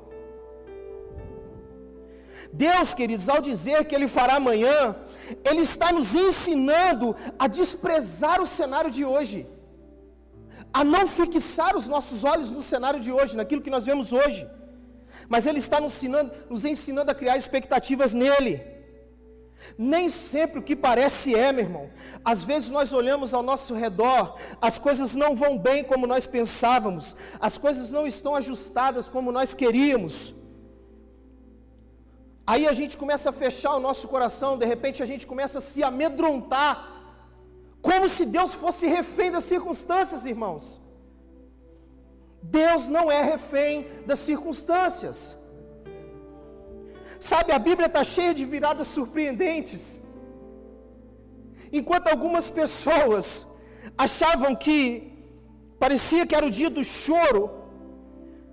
Deus, 2.52 2.94
queridos, 2.94 3.28
ao 3.28 3.40
dizer 3.40 3.84
que 3.84 3.94
Ele 3.94 4.08
fará 4.08 4.36
amanhã, 4.36 4.96
Ele 5.44 5.60
está 5.60 5.92
nos 5.92 6.14
ensinando 6.14 7.14
a 7.38 7.46
desprezar 7.46 8.40
o 8.40 8.46
cenário 8.46 8.90
de 8.90 9.04
hoje, 9.04 9.46
a 10.72 10.82
não 10.82 11.06
fixar 11.06 11.76
os 11.76 11.86
nossos 11.88 12.24
olhos 12.24 12.50
no 12.50 12.62
cenário 12.62 13.00
de 13.00 13.12
hoje, 13.12 13.36
naquilo 13.36 13.60
que 13.60 13.70
nós 13.70 13.84
vemos 13.84 14.12
hoje, 14.12 14.48
mas 15.28 15.46
Ele 15.46 15.58
está 15.58 15.78
nos 15.78 15.92
ensinando, 15.92 16.32
nos 16.48 16.64
ensinando 16.64 17.10
a 17.10 17.14
criar 17.14 17.36
expectativas 17.36 18.14
nele. 18.14 18.77
Nem 19.76 20.08
sempre 20.08 20.58
o 20.58 20.62
que 20.62 20.76
parece 20.76 21.34
é, 21.34 21.52
meu 21.52 21.64
irmão. 21.64 21.90
Às 22.24 22.44
vezes 22.44 22.70
nós 22.70 22.92
olhamos 22.92 23.34
ao 23.34 23.42
nosso 23.42 23.74
redor, 23.74 24.34
as 24.60 24.78
coisas 24.78 25.14
não 25.14 25.34
vão 25.34 25.58
bem 25.58 25.84
como 25.84 26.06
nós 26.06 26.26
pensávamos, 26.26 27.16
as 27.40 27.58
coisas 27.58 27.90
não 27.90 28.06
estão 28.06 28.34
ajustadas 28.34 29.08
como 29.08 29.32
nós 29.32 29.54
queríamos. 29.54 30.34
Aí 32.46 32.66
a 32.66 32.72
gente 32.72 32.96
começa 32.96 33.28
a 33.30 33.32
fechar 33.32 33.74
o 33.74 33.80
nosso 33.80 34.08
coração, 34.08 34.56
de 34.56 34.64
repente 34.64 35.02
a 35.02 35.06
gente 35.06 35.26
começa 35.26 35.58
a 35.58 35.60
se 35.60 35.82
amedrontar, 35.82 36.72
como 37.82 38.08
se 38.08 38.24
Deus 38.24 38.54
fosse 38.54 38.86
refém 38.86 39.30
das 39.30 39.44
circunstâncias, 39.44 40.24
irmãos. 40.24 40.80
Deus 42.42 42.88
não 42.88 43.10
é 43.10 43.22
refém 43.22 43.86
das 44.06 44.20
circunstâncias. 44.20 45.36
Sabe, 47.20 47.52
a 47.52 47.58
Bíblia 47.58 47.86
está 47.86 48.02
cheia 48.04 48.32
de 48.32 48.44
viradas 48.44 48.86
surpreendentes. 48.86 50.00
Enquanto 51.72 52.08
algumas 52.08 52.48
pessoas 52.48 53.46
achavam 53.96 54.54
que 54.54 55.12
parecia 55.78 56.26
que 56.26 56.34
era 56.34 56.46
o 56.46 56.50
dia 56.50 56.70
do 56.70 56.82
choro, 56.82 57.50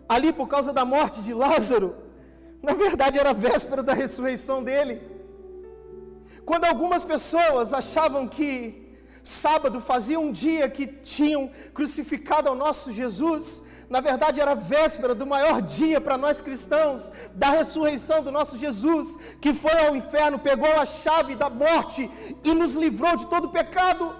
ali 0.08 0.32
por 0.34 0.48
causa 0.48 0.74
da 0.74 0.86
morte 0.86 1.22
de 1.22 1.34
Lázaro, 1.34 1.96
na 2.62 2.74
verdade 2.74 3.20
era 3.20 3.30
a 3.32 3.34
véspera 3.34 3.84
da 3.84 3.94
ressurreição 3.94 4.64
dele. 4.64 5.02
Quando 6.46 6.66
algumas 6.66 7.04
pessoas 7.04 7.74
achavam 7.74 8.28
que 8.28 8.50
sábado 9.24 9.82
fazia 9.82 10.20
um 10.20 10.32
dia 10.32 10.70
que 10.70 10.86
tinham 10.86 11.50
crucificado 11.74 12.50
ao 12.50 12.56
nosso 12.56 12.92
Jesus, 12.92 13.64
na 13.90 14.02
verdade 14.02 14.42
era 14.42 14.52
a 14.52 14.56
véspera 14.56 15.14
do 15.14 15.26
maior 15.26 15.62
dia 15.62 16.02
para 16.02 16.18
nós 16.18 16.42
cristãos, 16.42 17.12
da 17.34 17.50
ressurreição 17.50 18.22
do 18.22 18.32
nosso 18.32 18.58
Jesus, 18.58 19.18
que 19.40 19.54
foi 19.54 19.78
ao 19.86 19.96
inferno, 19.96 20.40
pegou 20.40 20.72
a 20.80 20.86
chave 20.86 21.36
da 21.36 21.50
morte 21.50 22.10
e 22.44 22.54
nos 22.54 22.76
livrou 22.76 23.16
de 23.16 23.28
todo 23.28 23.50
pecado. 23.50 24.16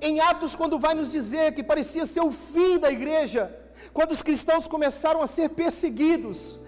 Em 0.00 0.20
Atos, 0.20 0.54
quando 0.54 0.78
vai 0.78 0.94
nos 0.94 1.10
dizer 1.10 1.54
que 1.54 1.62
parecia 1.62 2.06
ser 2.06 2.20
o 2.20 2.32
fim 2.32 2.78
da 2.78 2.90
igreja, 2.90 3.54
quando 3.92 4.12
os 4.12 4.22
cristãos 4.22 4.66
começaram 4.66 5.22
a 5.22 5.26
ser 5.26 5.50
perseguidos, 5.50 6.58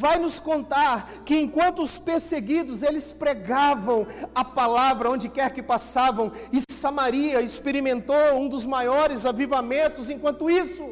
vai 0.00 0.16
nos 0.24 0.36
contar 0.38 0.94
que 1.26 1.36
enquanto 1.44 1.82
os 1.82 1.94
perseguidos 1.98 2.82
eles 2.88 3.06
pregavam 3.22 4.06
a 4.42 4.44
palavra 4.44 5.10
onde 5.14 5.28
quer 5.28 5.48
que 5.56 5.62
passavam, 5.62 6.30
e 6.52 6.58
Samaria 6.72 7.40
experimentou 7.42 8.26
um 8.40 8.48
dos 8.54 8.64
maiores 8.74 9.26
avivamentos 9.32 10.08
enquanto 10.14 10.50
isso. 10.62 10.84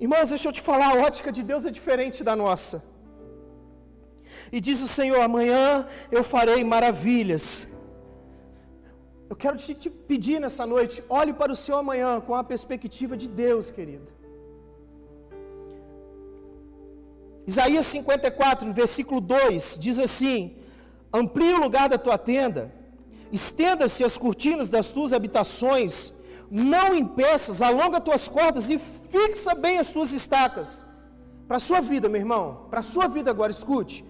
Irmãos, 0.00 0.30
deixa 0.30 0.48
eu 0.48 0.52
te 0.52 0.62
falar, 0.70 0.88
a 0.92 1.00
ótica 1.08 1.30
de 1.30 1.42
Deus 1.50 1.66
é 1.66 1.70
diferente 1.70 2.24
da 2.24 2.34
nossa. 2.44 2.82
E 4.50 4.60
diz 4.60 4.80
o 4.82 4.88
Senhor: 4.88 5.20
amanhã 5.20 5.86
eu 6.10 6.24
farei 6.24 6.64
maravilhas 6.64 7.46
eu 9.32 9.36
quero 9.42 9.56
te, 9.56 9.72
te 9.82 9.88
pedir 9.88 10.38
nessa 10.38 10.64
noite, 10.66 11.02
olhe 11.08 11.32
para 11.32 11.50
o 11.50 11.56
seu 11.56 11.76
amanhã 11.78 12.20
com 12.20 12.34
a 12.34 12.44
perspectiva 12.44 13.16
de 13.16 13.26
Deus, 13.26 13.70
querido. 13.70 14.08
Isaías 17.46 17.86
54, 17.86 18.72
versículo 18.72 19.20
2, 19.20 19.78
diz 19.80 19.98
assim: 19.98 20.56
Amplie 21.12 21.54
o 21.54 21.60
lugar 21.60 21.88
da 21.88 21.98
tua 21.98 22.16
tenda, 22.16 22.72
estenda-se 23.30 24.04
as 24.04 24.16
cortinas 24.16 24.70
das 24.70 24.92
tuas 24.92 25.12
habitações, 25.12 26.14
não 26.50 26.94
impeças, 26.94 27.60
alonga 27.60 28.00
tuas 28.00 28.28
cordas 28.28 28.70
e 28.70 28.78
fixa 28.78 29.54
bem 29.54 29.78
as 29.78 29.90
tuas 29.92 30.12
estacas. 30.12 30.84
Para 31.48 31.56
a 31.56 31.60
sua 31.60 31.80
vida, 31.80 32.08
meu 32.08 32.20
irmão, 32.20 32.66
para 32.70 32.80
a 32.80 32.82
sua 32.84 33.08
vida 33.08 33.30
agora, 33.30 33.50
escute 33.50 34.04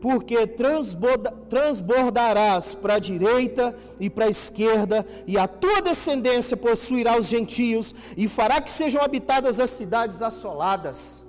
porque 0.00 0.46
transborda, 0.46 1.32
transbordarás 1.48 2.74
para 2.74 2.94
a 2.94 2.98
direita 2.98 3.76
e 3.98 4.08
para 4.08 4.26
a 4.26 4.30
esquerda, 4.30 5.04
e 5.26 5.36
a 5.36 5.48
tua 5.48 5.80
descendência 5.82 6.56
possuirá 6.56 7.18
os 7.18 7.26
gentios, 7.26 7.94
e 8.16 8.28
fará 8.28 8.60
que 8.60 8.70
sejam 8.70 9.02
habitadas 9.02 9.58
as 9.58 9.70
cidades 9.70 10.22
assoladas. 10.22 11.24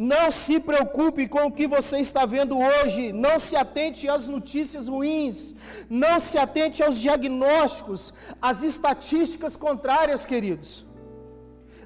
Não 0.00 0.30
se 0.30 0.58
preocupe 0.58 1.28
com 1.28 1.42
o 1.44 1.52
que 1.52 1.66
você 1.66 1.98
está 1.98 2.24
vendo 2.24 2.58
hoje, 2.58 3.12
não 3.12 3.38
se 3.38 3.54
atente 3.54 4.08
às 4.08 4.26
notícias 4.26 4.88
ruins, 4.88 5.54
não 5.90 6.18
se 6.18 6.38
atente 6.38 6.82
aos 6.82 6.98
diagnósticos, 6.98 8.14
às 8.40 8.62
estatísticas 8.62 9.56
contrárias, 9.56 10.24
queridos. 10.24 10.86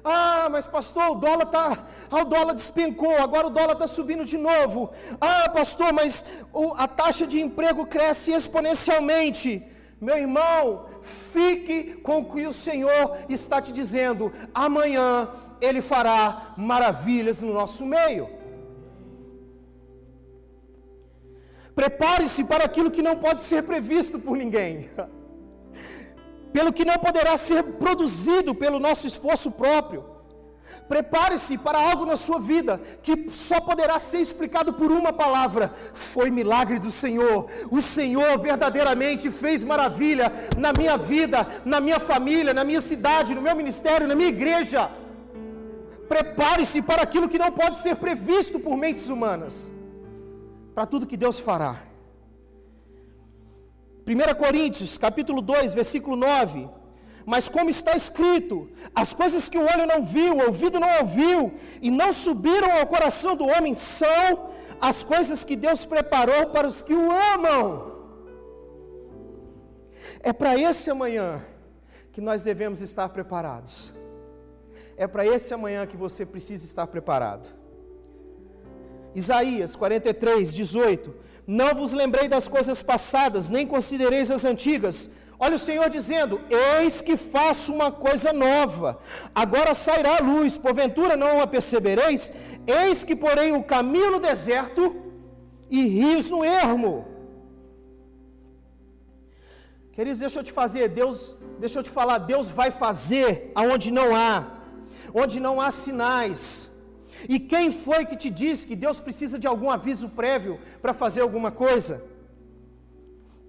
Ah, 0.01 0.47
mas 0.49 0.65
pastor, 0.65 1.09
o 1.09 1.15
dólar 1.15 1.47
tá, 1.47 1.85
ah, 2.09 2.21
o 2.21 2.23
dólar 2.23 2.53
despencou, 2.53 3.17
agora 3.17 3.47
o 3.47 3.49
dólar 3.49 3.73
está 3.73 3.85
subindo 3.85 4.23
de 4.23 4.37
novo. 4.37 4.91
Ah, 5.19 5.49
pastor, 5.49 5.91
mas 5.91 6.23
a 6.77 6.87
taxa 6.87 7.27
de 7.27 7.41
emprego 7.41 7.85
cresce 7.85 8.31
exponencialmente. 8.31 9.61
Meu 9.99 10.17
irmão, 10.17 10.85
fique 11.01 11.95
com 11.95 12.19
o 12.19 12.25
que 12.31 12.45
o 12.45 12.53
Senhor 12.53 13.17
está 13.27 13.61
te 13.61 13.73
dizendo. 13.73 14.31
Amanhã 14.53 15.27
Ele 15.61 15.81
fará 15.81 16.53
maravilhas 16.57 17.41
no 17.41 17.53
nosso 17.53 17.85
meio. 17.85 18.29
Prepare-se 21.75 22.43
para 22.45 22.63
aquilo 22.63 22.89
que 22.89 23.01
não 23.01 23.17
pode 23.17 23.41
ser 23.41 23.63
previsto 23.63 24.17
por 24.19 24.37
ninguém. 24.37 24.89
pelo 26.55 26.71
que 26.71 26.85
não 26.85 26.97
poderá 26.97 27.35
ser 27.35 27.61
produzido 27.83 28.55
pelo 28.55 28.79
nosso 28.79 29.05
esforço 29.05 29.51
próprio. 29.51 30.05
Prepare-se 30.87 31.57
para 31.57 31.77
algo 31.77 32.05
na 32.05 32.15
sua 32.15 32.39
vida 32.39 32.79
que 33.01 33.29
só 33.29 33.59
poderá 33.59 33.99
ser 33.99 34.19
explicado 34.19 34.71
por 34.71 34.89
uma 34.89 35.11
palavra: 35.11 35.73
foi 35.93 36.31
milagre 36.31 36.79
do 36.79 36.89
Senhor. 36.89 37.47
O 37.69 37.81
Senhor 37.81 38.39
verdadeiramente 38.39 39.29
fez 39.29 39.65
maravilha 39.65 40.31
na 40.57 40.71
minha 40.71 40.97
vida, 40.97 41.45
na 41.65 41.81
minha 41.81 41.99
família, 41.99 42.53
na 42.53 42.63
minha 42.63 42.79
cidade, 42.79 43.35
no 43.35 43.41
meu 43.41 43.55
ministério, 43.55 44.07
na 44.07 44.15
minha 44.15 44.29
igreja. 44.29 44.89
Prepare-se 46.07 46.81
para 46.81 47.01
aquilo 47.01 47.29
que 47.29 47.37
não 47.37 47.51
pode 47.51 47.77
ser 47.77 47.95
previsto 47.95 48.59
por 48.59 48.77
mentes 48.77 49.09
humanas, 49.09 49.73
para 50.73 50.85
tudo 50.85 51.07
que 51.07 51.17
Deus 51.17 51.39
fará. 51.39 51.81
1 54.07 54.35
Coríntios, 54.37 54.97
capítulo 54.97 55.41
2, 55.41 55.73
versículo 55.73 56.15
9. 56.15 56.69
Mas 57.25 57.49
como 57.49 57.71
está 57.71 57.95
escrito, 57.95 58.69
as 58.93 59.11
coisas 59.13 59.49
que 59.49 59.57
o 59.57 59.63
olho 59.63 59.87
não 59.87 60.03
viu, 60.03 60.35
o 60.35 60.45
ouvido 60.45 60.79
não 60.79 60.99
ouviu, 60.99 61.55
e 61.81 61.89
não 61.89 62.13
subiram 62.13 62.71
ao 62.71 62.85
coração 62.85 63.35
do 63.35 63.47
homem, 63.47 63.73
são 63.73 64.51
as 64.79 65.03
coisas 65.03 65.43
que 65.43 65.55
Deus 65.55 65.85
preparou 65.85 66.47
para 66.47 66.67
os 66.67 66.83
que 66.83 66.93
o 66.93 67.11
amam. 67.33 67.95
É 70.21 70.31
para 70.31 70.55
esse 70.55 70.91
amanhã 70.91 71.43
que 72.11 72.21
nós 72.21 72.43
devemos 72.43 72.79
estar 72.81 73.09
preparados. 73.09 73.91
É 74.97 75.07
para 75.07 75.25
esse 75.25 75.53
amanhã 75.53 75.85
que 75.85 75.97
você 75.97 76.25
precisa 76.25 76.65
estar 76.65 76.87
preparado. 76.87 77.53
Isaías 79.13 79.75
43, 79.75 80.53
18. 80.53 81.13
Não 81.47 81.75
vos 81.75 81.93
lembrei 81.93 82.27
das 82.27 82.47
coisas 82.47 82.81
passadas, 82.81 83.49
nem 83.49 83.65
considereis 83.67 84.31
as 84.31 84.45
antigas. 84.45 85.09
Olha 85.37 85.55
o 85.55 85.59
Senhor 85.59 85.89
dizendo: 85.89 86.41
Eis 86.49 87.01
que 87.01 87.15
faço 87.17 87.73
uma 87.73 87.91
coisa 87.91 88.31
nova. 88.31 88.97
Agora 89.33 89.73
sairá 89.73 90.17
a 90.17 90.21
luz, 90.21 90.57
porventura 90.57 91.15
não 91.15 91.41
a 91.41 91.47
percebereis? 91.47 92.31
Eis 92.65 93.03
que 93.03 93.15
porei 93.15 93.51
o 93.51 93.63
caminho 93.63 94.11
no 94.11 94.19
deserto 94.19 94.95
e 95.69 95.85
rios 95.85 96.29
no 96.29 96.43
ermo. 96.43 96.93
Queridos, 99.91 100.19
deixa 100.19 100.39
eu 100.39 100.43
te 100.43 100.51
fazer, 100.51 100.89
Deus, 100.89 101.37
deixa 101.57 101.79
eu 101.79 101.83
te 101.83 101.89
falar, 101.89 102.17
Deus 102.17 102.51
vai 102.51 102.69
fazer 102.69 103.51
aonde 103.55 103.91
não 103.91 104.13
há, 104.13 104.45
onde 105.21 105.39
não 105.45 105.55
há 105.63 105.69
sinais. 105.85 106.39
E 107.33 107.37
quem 107.51 107.67
foi 107.85 108.01
que 108.09 108.17
te 108.23 108.29
disse 108.41 108.67
que 108.69 108.81
Deus 108.85 108.99
precisa 109.05 109.37
de 109.43 109.47
algum 109.51 109.69
aviso 109.77 110.09
prévio 110.19 110.55
para 110.81 110.93
fazer 111.01 111.21
alguma 111.21 111.51
coisa? 111.63 111.95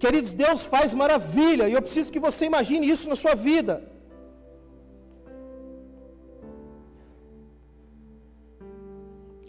Queridos, 0.03 0.33
Deus 0.45 0.59
faz 0.73 0.93
maravilha, 1.03 1.67
e 1.67 1.73
eu 1.73 1.83
preciso 1.87 2.13
que 2.15 2.25
você 2.27 2.45
imagine 2.51 2.89
isso 2.93 3.09
na 3.11 3.17
sua 3.23 3.35
vida. 3.49 3.75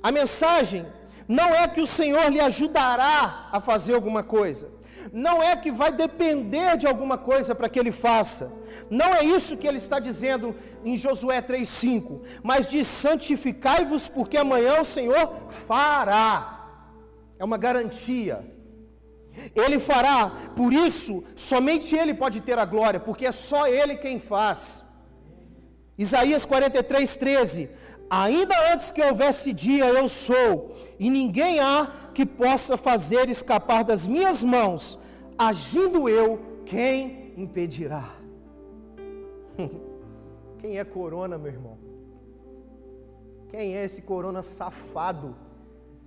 A 0.08 0.10
mensagem 0.20 0.82
não 1.38 1.48
é 1.62 1.68
que 1.68 1.82
o 1.86 1.92
Senhor 1.98 2.26
lhe 2.34 2.40
ajudará 2.40 3.48
a 3.56 3.60
fazer 3.60 3.94
alguma 3.94 4.22
coisa 4.36 4.77
não 5.12 5.42
é 5.42 5.56
que 5.56 5.70
vai 5.70 5.92
depender 5.92 6.76
de 6.76 6.86
alguma 6.86 7.16
coisa 7.16 7.54
para 7.54 7.68
que 7.68 7.78
ele 7.78 7.92
faça. 7.92 8.52
Não 8.90 9.14
é 9.14 9.24
isso 9.24 9.56
que 9.56 9.66
ele 9.66 9.78
está 9.78 9.98
dizendo 9.98 10.54
em 10.84 10.96
Josué 10.96 11.40
3,5. 11.40 12.20
Mas 12.42 12.68
diz: 12.68 12.86
santificai-vos, 12.86 14.08
porque 14.08 14.36
amanhã 14.36 14.80
o 14.80 14.84
Senhor 14.84 15.32
fará. 15.66 16.66
É 17.38 17.44
uma 17.44 17.56
garantia. 17.56 18.44
Ele 19.54 19.78
fará, 19.78 20.32
por 20.56 20.72
isso, 20.72 21.24
somente 21.36 21.94
Ele 21.94 22.12
pode 22.12 22.40
ter 22.40 22.58
a 22.58 22.64
glória, 22.64 22.98
porque 22.98 23.26
é 23.26 23.32
só 23.32 23.66
Ele 23.68 23.94
quem 23.96 24.18
faz. 24.18 24.84
Isaías 25.96 26.44
43, 26.44 27.16
13: 27.16 27.70
Ainda 28.10 28.54
antes 28.72 28.90
que 28.90 29.02
houvesse 29.02 29.52
dia, 29.52 29.86
eu 29.86 30.08
sou, 30.08 30.74
e 30.98 31.10
ninguém 31.10 31.60
há 31.60 31.92
que 32.14 32.24
possa 32.24 32.76
fazer 32.76 33.28
escapar 33.28 33.84
das 33.84 34.08
minhas 34.08 34.42
mãos. 34.42 34.98
Agindo 35.36 36.08
eu, 36.08 36.40
quem 36.64 37.34
impedirá? 37.36 38.14
Quem 40.58 40.76
é 40.76 40.84
corona, 40.84 41.38
meu 41.38 41.52
irmão? 41.52 41.78
Quem 43.48 43.76
é 43.76 43.84
esse 43.84 44.02
corona 44.02 44.42
safado 44.42 45.36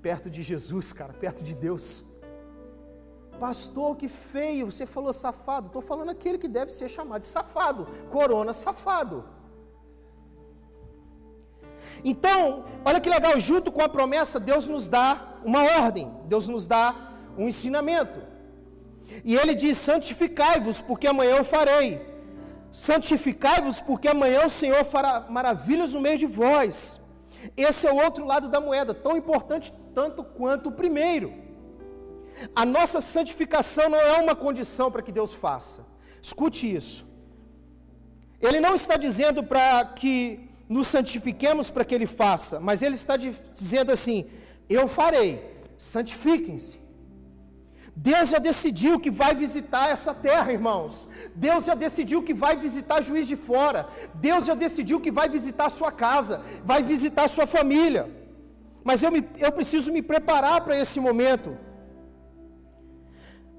perto 0.02 0.30
de 0.30 0.44
Jesus, 0.44 0.92
cara, 0.92 1.14
perto 1.14 1.42
de 1.42 1.56
Deus? 1.56 2.04
Pastor, 3.40 3.96
que 3.96 4.08
feio, 4.08 4.70
você 4.70 4.86
falou 4.86 5.14
safado. 5.14 5.68
Estou 5.68 5.82
falando 5.82 6.10
aquele 6.10 6.38
que 6.38 6.48
deve 6.48 6.72
ser 6.72 6.90
chamado 6.90 7.22
de 7.22 7.28
safado, 7.28 7.88
corona 8.12 8.54
safado. 8.54 9.24
Então, 12.04 12.66
olha 12.86 13.00
que 13.00 13.10
legal, 13.10 13.40
junto 13.40 13.72
com 13.72 13.82
a 13.82 13.90
promessa, 13.90 14.40
Deus 14.40 14.68
nos 14.68 14.88
dá 14.88 15.38
uma 15.44 15.64
ordem, 15.64 16.12
Deus 16.26 16.48
nos 16.48 16.68
dá 16.68 16.96
um 17.38 17.48
ensinamento. 17.48 18.20
E 19.24 19.36
ele 19.36 19.54
diz: 19.54 19.78
santificai-vos, 19.78 20.80
porque 20.82 21.08
amanhã 21.08 21.38
eu 21.38 21.44
farei. 21.44 21.90
Santificai-vos, 22.72 23.82
porque 23.82 24.08
amanhã 24.08 24.46
o 24.46 24.50
Senhor 24.50 24.84
fará 24.86 25.26
maravilhas 25.30 25.94
no 25.94 26.02
meio 26.02 26.18
de 26.18 26.26
vós. 26.26 27.00
Esse 27.58 27.88
é 27.88 27.92
o 27.92 27.98
outro 27.98 28.26
lado 28.26 28.48
da 28.50 28.62
moeda, 28.62 28.94
tão 28.94 29.18
importante 29.18 29.74
tanto 29.94 30.24
quanto 30.24 30.70
o 30.70 30.72
primeiro. 30.72 31.34
A 32.56 32.66
nossa 32.66 33.02
santificação 33.02 33.90
não 33.90 34.00
é 34.00 34.18
uma 34.20 34.36
condição 34.36 34.90
para 34.92 35.02
que 35.02 35.12
Deus 35.12 35.34
faça. 35.34 35.86
Escute 36.22 36.74
isso. 36.74 37.06
Ele 38.40 38.60
não 38.60 38.74
está 38.74 38.96
dizendo 38.96 39.44
para 39.44 39.86
que 39.86 40.51
nos 40.76 40.88
santifiquemos 40.88 41.70
para 41.70 41.84
que 41.84 41.94
Ele 41.94 42.08
faça, 42.08 42.58
mas 42.68 42.82
Ele 42.82 42.96
está 42.96 43.16
dizendo 43.18 43.92
assim: 43.92 44.20
Eu 44.70 44.88
farei, 44.88 45.32
santifiquem-se. 45.78 46.80
Deus 47.94 48.30
já 48.30 48.40
decidiu 48.40 48.98
que 48.98 49.12
vai 49.12 49.34
visitar 49.36 49.90
essa 49.90 50.14
terra, 50.14 50.54
irmãos. 50.54 51.10
Deus 51.36 51.66
já 51.66 51.76
decidiu 51.76 52.24
que 52.24 52.34
vai 52.34 52.56
visitar 52.56 53.02
juiz 53.02 53.28
de 53.28 53.36
fora. 53.36 53.82
Deus 54.14 54.46
já 54.46 54.56
decidiu 54.56 55.02
que 55.02 55.12
vai 55.12 55.28
visitar 55.28 55.68
sua 55.70 55.92
casa, 55.92 56.42
vai 56.64 56.82
visitar 56.82 57.28
sua 57.28 57.46
família. 57.46 58.04
Mas 58.82 59.04
eu, 59.04 59.12
me, 59.12 59.22
eu 59.40 59.52
preciso 59.52 59.92
me 59.92 60.02
preparar 60.02 60.62
para 60.62 60.80
esse 60.80 61.02
momento. 61.02 61.58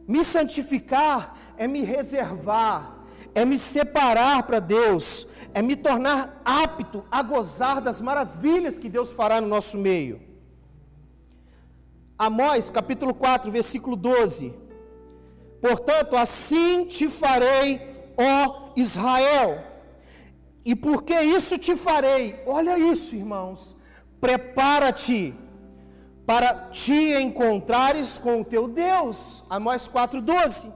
Me 0.08 0.24
santificar 0.24 1.36
é 1.58 1.68
me 1.68 1.82
reservar, 1.82 3.01
é 3.34 3.44
me 3.44 3.58
separar 3.58 4.42
para 4.44 4.60
Deus, 4.60 5.26
é 5.54 5.62
me 5.62 5.76
tornar 5.76 6.40
apto 6.44 7.04
a 7.10 7.22
gozar 7.22 7.80
das 7.80 8.00
maravilhas 8.00 8.78
que 8.78 8.88
Deus 8.88 9.12
fará 9.12 9.40
no 9.40 9.48
nosso 9.48 9.78
meio. 9.78 10.20
Amós 12.18 12.70
capítulo 12.70 13.14
4, 13.14 13.50
versículo 13.50 13.96
12. 13.96 14.54
Portanto, 15.60 16.16
assim 16.16 16.84
te 16.84 17.08
farei, 17.08 17.80
ó 18.16 18.72
Israel. 18.76 19.64
E 20.64 20.74
por 20.76 21.02
que 21.02 21.20
isso 21.20 21.58
te 21.58 21.74
farei? 21.74 22.40
Olha 22.46 22.78
isso, 22.78 23.16
irmãos. 23.16 23.74
Prepara-te 24.20 25.34
para 26.24 26.54
te 26.70 27.14
encontrares 27.20 28.18
com 28.18 28.40
o 28.40 28.44
teu 28.44 28.68
Deus. 28.68 29.44
Amós 29.50 29.88
4,12. 29.88 30.72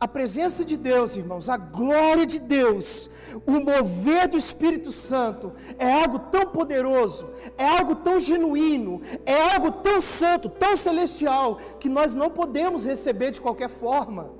A 0.00 0.06
presença 0.06 0.64
de 0.64 0.76
Deus, 0.76 1.16
irmãos, 1.16 1.48
a 1.48 1.56
glória 1.56 2.24
de 2.24 2.38
Deus, 2.38 3.10
o 3.44 3.58
mover 3.58 4.28
do 4.28 4.36
Espírito 4.36 4.92
Santo 4.92 5.52
é 5.76 5.92
algo 5.92 6.20
tão 6.20 6.46
poderoso, 6.46 7.28
é 7.56 7.66
algo 7.66 7.96
tão 7.96 8.20
genuíno, 8.20 9.02
é 9.26 9.54
algo 9.54 9.72
tão 9.72 10.00
santo, 10.00 10.48
tão 10.48 10.76
celestial, 10.76 11.56
que 11.80 11.88
nós 11.88 12.14
não 12.14 12.30
podemos 12.30 12.84
receber 12.84 13.32
de 13.32 13.40
qualquer 13.40 13.68
forma. 13.68 14.30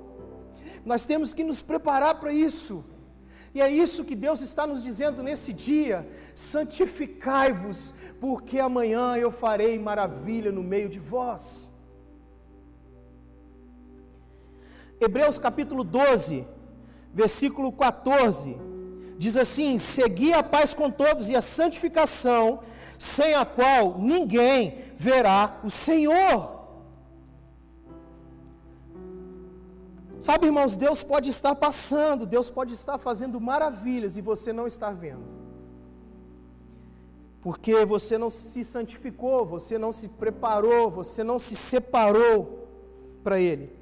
Nós 0.85 1.05
temos 1.05 1.33
que 1.33 1.43
nos 1.43 1.61
preparar 1.61 2.15
para 2.21 2.31
isso. 2.31 2.85
E 3.53 3.59
é 3.59 3.69
isso 3.69 4.05
que 4.05 4.15
Deus 4.15 4.39
está 4.39 4.65
nos 4.65 4.81
dizendo 4.81 5.21
nesse 5.21 5.51
dia: 5.51 6.07
santificai-vos, 6.33 7.93
porque 8.21 8.59
amanhã 8.59 9.17
eu 9.17 9.29
farei 9.29 9.77
maravilha 9.77 10.53
no 10.53 10.63
meio 10.63 10.87
de 10.87 10.99
vós. 10.99 11.68
Hebreus 15.01 15.39
capítulo 15.39 15.83
12, 15.83 16.45
versículo 17.13 17.71
14, 17.71 18.57
diz 19.17 19.37
assim: 19.37 19.77
Segui 19.77 20.33
a 20.33 20.43
paz 20.43 20.73
com 20.73 20.91
todos 20.91 21.29
e 21.29 21.35
a 21.35 21.41
santificação, 21.41 22.59
sem 22.97 23.33
a 23.33 23.45
qual 23.45 23.97
ninguém 23.97 24.77
verá 24.97 25.59
o 25.63 25.69
Senhor. 25.69 26.59
Sabe, 30.19 30.47
irmãos, 30.47 30.75
Deus 30.75 31.01
pode 31.01 31.29
estar 31.29 31.55
passando, 31.55 32.25
Deus 32.25 32.49
pode 32.49 32.73
estar 32.73 32.97
fazendo 32.97 33.39
maravilhas 33.39 34.17
e 34.17 34.21
você 34.21 34.51
não 34.51 34.67
estar 34.67 34.91
vendo. 34.91 35.23
Porque 37.39 37.85
você 37.85 38.17
não 38.17 38.29
se 38.29 38.65
santificou, 38.65 39.45
você 39.45 39.77
não 39.77 39.93
se 39.93 40.09
preparou, 40.09 40.91
você 40.91 41.23
não 41.23 41.39
se 41.39 41.55
separou 41.55 42.67
para 43.23 43.39
Ele. 43.39 43.78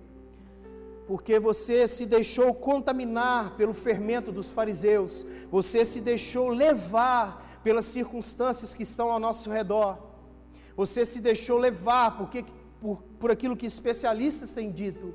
Porque 1.07 1.39
você 1.39 1.87
se 1.87 2.05
deixou 2.05 2.53
contaminar 2.53 3.55
pelo 3.55 3.73
fermento 3.73 4.31
dos 4.31 4.51
fariseus, 4.51 5.25
você 5.49 5.85
se 5.85 6.01
deixou 6.01 6.49
levar 6.49 7.61
pelas 7.63 7.85
circunstâncias 7.85 8.73
que 8.73 8.83
estão 8.83 9.09
ao 9.09 9.19
nosso 9.19 9.49
redor, 9.49 9.97
você 10.75 11.05
se 11.05 11.19
deixou 11.21 11.57
levar 11.57 12.17
porque, 12.17 12.45
por, 12.81 13.01
por 13.19 13.31
aquilo 13.31 13.57
que 13.57 13.65
especialistas 13.65 14.53
têm 14.53 14.71
dito 14.71 15.13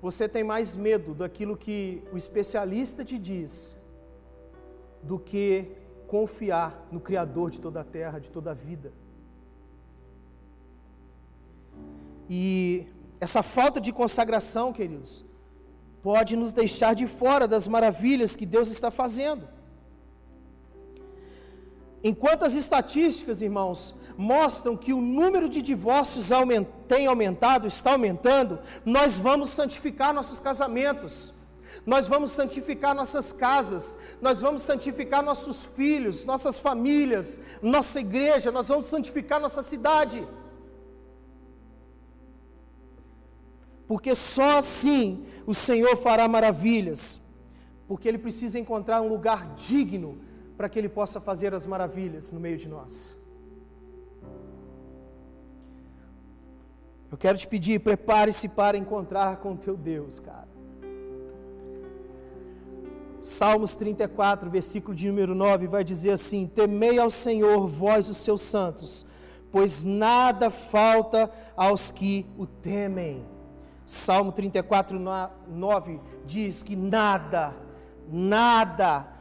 você 0.00 0.28
tem 0.28 0.44
mais 0.44 0.76
medo 0.76 1.12
daquilo 1.12 1.56
que 1.56 2.02
o 2.12 2.16
especialista 2.16 3.04
te 3.04 3.18
diz 3.18 3.76
do 5.02 5.18
que 5.18 5.72
confiar 6.06 6.86
no 6.90 7.00
Criador 7.00 7.50
de 7.50 7.60
toda 7.60 7.80
a 7.80 7.84
terra, 7.84 8.18
de 8.18 8.30
toda 8.30 8.52
a 8.52 8.54
vida. 8.54 8.92
E 12.30 12.86
essa 13.20 13.42
falta 13.42 13.80
de 13.80 13.92
consagração, 13.92 14.72
queridos, 14.72 15.24
pode 16.02 16.36
nos 16.36 16.52
deixar 16.52 16.94
de 16.94 17.06
fora 17.06 17.46
das 17.48 17.66
maravilhas 17.66 18.36
que 18.36 18.46
Deus 18.46 18.68
está 18.68 18.90
fazendo. 18.90 19.48
Enquanto 22.02 22.44
as 22.44 22.54
estatísticas, 22.54 23.42
irmãos, 23.42 23.94
mostram 24.16 24.76
que 24.76 24.92
o 24.92 25.00
número 25.00 25.48
de 25.48 25.60
divórcios 25.60 26.28
tem 26.86 27.06
aumentado, 27.06 27.66
está 27.66 27.92
aumentando, 27.92 28.60
nós 28.84 29.18
vamos 29.18 29.48
santificar 29.50 30.14
nossos 30.14 30.38
casamentos, 30.38 31.34
nós 31.84 32.06
vamos 32.06 32.30
santificar 32.30 32.94
nossas 32.94 33.32
casas, 33.32 33.96
nós 34.20 34.40
vamos 34.40 34.62
santificar 34.62 35.22
nossos 35.22 35.64
filhos, 35.64 36.24
nossas 36.24 36.60
famílias, 36.60 37.40
nossa 37.60 38.00
igreja, 38.00 38.52
nós 38.52 38.68
vamos 38.68 38.86
santificar 38.86 39.40
nossa 39.40 39.62
cidade. 39.62 40.26
Porque 43.88 44.14
só 44.14 44.58
assim 44.58 45.24
o 45.46 45.54
Senhor 45.54 45.96
fará 45.96 46.28
maravilhas, 46.28 47.22
porque 47.88 48.06
Ele 48.06 48.18
precisa 48.18 48.58
encontrar 48.58 49.00
um 49.00 49.08
lugar 49.08 49.54
digno 49.54 50.18
para 50.58 50.68
que 50.68 50.78
Ele 50.78 50.90
possa 50.90 51.18
fazer 51.18 51.54
as 51.54 51.66
maravilhas 51.66 52.30
no 52.30 52.38
meio 52.38 52.58
de 52.58 52.68
nós. 52.68 53.18
Eu 57.10 57.16
quero 57.16 57.38
te 57.38 57.48
pedir, 57.48 57.80
prepare-se 57.80 58.50
para 58.50 58.76
encontrar 58.76 59.38
com 59.38 59.56
teu 59.56 59.74
Deus, 59.74 60.20
cara. 60.20 60.46
Salmos 63.22 63.74
34, 63.74 64.50
versículo 64.50 64.94
de 64.94 65.08
número 65.08 65.34
9, 65.34 65.66
vai 65.66 65.82
dizer 65.82 66.10
assim: 66.10 66.46
Temei 66.46 66.98
ao 66.98 67.08
Senhor, 67.08 67.66
vós 67.66 68.10
os 68.10 68.18
seus 68.18 68.42
santos, 68.42 69.06
pois 69.50 69.82
nada 69.82 70.50
falta 70.50 71.30
aos 71.56 71.90
que 71.90 72.26
o 72.36 72.46
temem. 72.46 73.37
Salmo 73.88 74.32
34, 74.32 75.00
9 75.48 76.00
diz 76.26 76.62
que 76.62 76.76
nada, 76.76 77.54
nada 78.06 79.18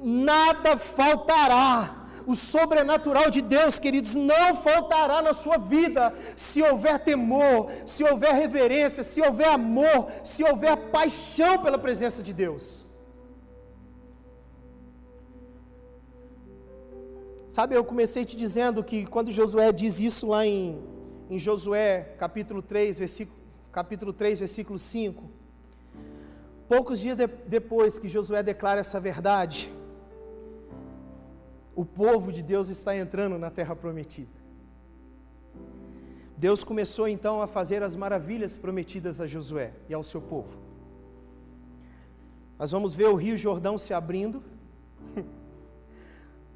nada 0.00 0.76
faltará. 0.76 1.96
O 2.26 2.34
sobrenatural 2.36 3.30
de 3.30 3.40
Deus, 3.40 3.78
queridos, 3.78 4.14
não 4.14 4.54
faltará 4.54 5.22
na 5.22 5.32
sua 5.32 5.56
vida 5.56 6.12
se 6.36 6.60
houver 6.62 6.98
temor, 6.98 7.70
se 7.86 8.04
houver 8.04 8.34
reverência, 8.34 9.02
se 9.02 9.20
houver 9.22 9.48
amor, 9.48 10.08
se 10.22 10.44
houver 10.44 10.76
paixão 10.90 11.58
pela 11.62 11.78
presença 11.78 12.22
de 12.22 12.32
Deus. 12.32 12.86
Sabe, 17.48 17.74
eu 17.74 17.84
comecei 17.84 18.24
te 18.24 18.36
dizendo 18.36 18.84
que 18.84 19.06
quando 19.06 19.32
Josué 19.32 19.72
diz 19.72 19.98
isso 19.98 20.28
lá 20.28 20.46
em, 20.46 20.80
em 21.30 21.38
Josué 21.38 22.16
capítulo 22.18 22.60
3, 22.60 22.98
versículo, 22.98 23.38
capítulo 23.70 24.12
3, 24.12 24.40
versículo 24.40 24.78
5, 24.78 25.30
poucos 26.68 26.98
dias 26.98 27.16
de, 27.16 27.26
depois 27.26 28.00
que 28.00 28.08
Josué 28.08 28.42
declara 28.42 28.80
essa 28.80 28.98
verdade, 28.98 29.72
o 31.74 31.84
povo 31.84 32.32
de 32.32 32.42
Deus 32.42 32.68
está 32.68 32.96
entrando 32.96 33.38
na 33.38 33.48
terra 33.48 33.76
prometida. 33.76 34.40
Deus 36.36 36.64
começou 36.64 37.06
então 37.06 37.40
a 37.40 37.46
fazer 37.46 37.82
as 37.82 37.94
maravilhas 37.94 38.58
prometidas 38.58 39.20
a 39.20 39.26
Josué 39.26 39.72
e 39.88 39.94
ao 39.94 40.02
seu 40.02 40.20
povo. 40.20 40.58
Nós 42.58 42.72
vamos 42.72 42.92
ver 42.92 43.06
o 43.08 43.14
Rio 43.14 43.36
Jordão 43.36 43.78
se 43.78 43.94
abrindo. 43.94 44.42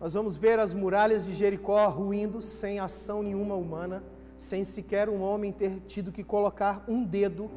Nós 0.00 0.14
vamos 0.14 0.36
ver 0.36 0.58
as 0.58 0.74
muralhas 0.74 1.24
de 1.24 1.32
Jericó 1.32 1.86
ruindo 1.88 2.42
sem 2.42 2.78
ação 2.78 3.22
nenhuma 3.22 3.54
humana, 3.54 4.02
sem 4.36 4.64
sequer 4.64 5.08
um 5.08 5.20
homem 5.20 5.52
ter 5.52 5.80
tido 5.86 6.12
que 6.12 6.24
colocar 6.24 6.84
um 6.88 7.04
dedo 7.04 7.50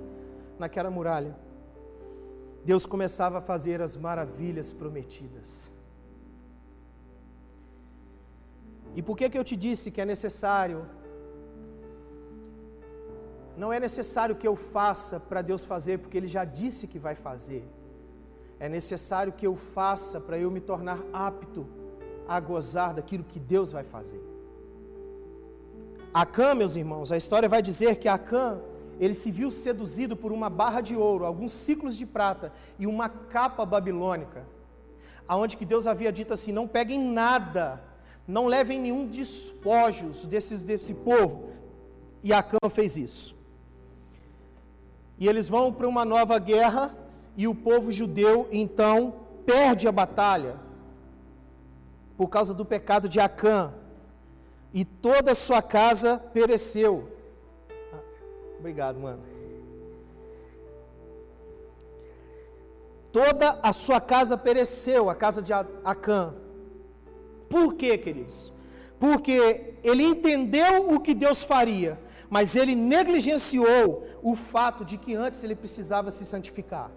naquela 0.59 0.89
muralha. 0.89 1.35
Deus 2.63 2.85
começava 2.85 3.37
a 3.39 3.41
fazer 3.41 3.81
as 3.81 3.95
maravilhas 3.95 4.73
prometidas. 4.73 5.71
E 8.95 9.01
por 9.01 9.15
que 9.15 9.29
que 9.29 9.37
eu 9.37 9.43
te 9.43 9.55
disse 9.55 9.91
que 9.91 10.01
é 10.01 10.05
necessário 10.05 10.85
não 13.57 13.73
é 13.73 13.79
necessário 13.79 14.35
que 14.35 14.47
eu 14.47 14.55
faça 14.55 15.19
para 15.19 15.41
Deus 15.41 15.65
fazer, 15.65 15.97
porque 15.97 16.15
Ele 16.15 16.27
já 16.27 16.45
disse 16.45 16.85
que 16.85 16.99
vai 16.99 17.15
fazer. 17.15 17.67
É 18.59 18.69
necessário 18.69 19.33
que 19.33 19.47
eu 19.47 19.55
faça 19.55 20.19
para 20.19 20.37
eu 20.37 20.51
me 20.51 20.61
tornar 20.61 20.99
apto 21.11 21.67
a 22.27 22.39
gozar 22.39 22.93
daquilo 22.93 23.23
que 23.23 23.39
Deus 23.39 23.71
vai 23.71 23.83
fazer. 23.83 24.21
Acã, 26.13 26.55
meus 26.55 26.75
irmãos, 26.75 27.11
a 27.11 27.17
história 27.17 27.47
vai 27.47 27.61
dizer 27.61 27.97
que 27.97 28.07
Acã, 28.07 28.59
ele 28.99 29.13
se 29.13 29.29
viu 29.29 29.51
seduzido 29.51 30.15
por 30.15 30.31
uma 30.31 30.49
barra 30.49 30.81
de 30.81 30.95
ouro, 30.95 31.25
alguns 31.25 31.51
ciclos 31.51 31.95
de 31.95 32.05
prata 32.05 32.51
e 32.79 32.87
uma 32.87 33.07
capa 33.09 33.65
babilônica, 33.65 34.45
aonde 35.27 35.55
que 35.55 35.65
Deus 35.65 35.85
havia 35.85 36.11
dito 36.11 36.33
assim: 36.33 36.51
não 36.51 36.67
peguem 36.67 36.99
nada, 36.99 37.81
não 38.27 38.47
levem 38.47 38.79
nenhum 38.79 39.07
despojos 39.07 40.25
desses, 40.25 40.63
desse 40.63 40.93
povo. 40.93 41.51
E 42.23 42.33
Acã 42.33 42.57
fez 42.69 42.97
isso. 42.97 43.35
E 45.19 45.27
eles 45.27 45.47
vão 45.47 45.71
para 45.71 45.87
uma 45.87 46.03
nova 46.03 46.37
guerra 46.39 46.95
e 47.35 47.47
o 47.47 47.55
povo 47.55 47.91
judeu 47.91 48.47
então 48.51 49.15
perde 49.45 49.87
a 49.87 49.91
batalha 49.91 50.59
por 52.17 52.27
causa 52.27 52.53
do 52.53 52.65
pecado 52.65 53.07
de 53.07 53.19
Acã. 53.19 53.73
E 54.79 54.81
toda 54.85 55.31
a 55.31 55.35
sua 55.45 55.61
casa 55.77 56.11
pereceu. 56.37 56.93
Obrigado, 58.59 58.99
mano. 58.99 59.23
Toda 63.11 63.59
a 63.69 63.71
sua 63.73 63.99
casa 64.13 64.35
pereceu, 64.37 65.09
a 65.09 65.15
casa 65.15 65.41
de 65.41 65.51
Acã. 65.93 66.35
Por 67.49 67.73
quê, 67.73 67.97
queridos? 67.97 68.53
Porque 68.99 69.35
ele 69.83 70.03
entendeu 70.03 70.73
o 70.93 70.99
que 70.99 71.13
Deus 71.25 71.43
faria 71.43 71.93
mas 72.29 72.55
ele 72.55 72.75
negligenciou 72.75 74.05
o 74.21 74.35
fato 74.35 74.83
de 74.83 74.97
que 74.97 75.15
antes 75.15 75.43
ele 75.43 75.55
precisava 75.55 76.11
se 76.11 76.25
santificar. 76.25 76.91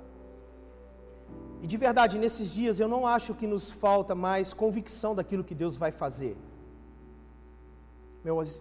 E 1.62 1.66
de 1.66 1.76
verdade, 1.76 2.18
nesses 2.18 2.50
dias 2.50 2.80
eu 2.80 2.88
não 2.88 3.06
acho 3.06 3.34
que 3.34 3.46
nos 3.46 3.70
falta 3.70 4.14
mais 4.14 4.52
convicção 4.52 5.14
daquilo 5.14 5.44
que 5.44 5.54
Deus 5.54 5.76
vai 5.76 5.92
fazer. 5.92 6.36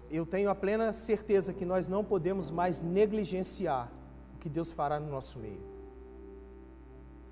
Eu 0.10 0.26
tenho 0.26 0.50
a 0.50 0.56
plena 0.56 0.94
certeza 0.94 1.54
que 1.54 1.66
nós 1.66 1.88
não 1.88 2.04
podemos 2.04 2.50
mais 2.50 2.82
negligenciar 2.82 3.92
o 4.36 4.38
que 4.40 4.48
Deus 4.48 4.72
fará 4.72 5.00
no 5.00 5.10
nosso 5.10 5.38
meio. 5.38 5.62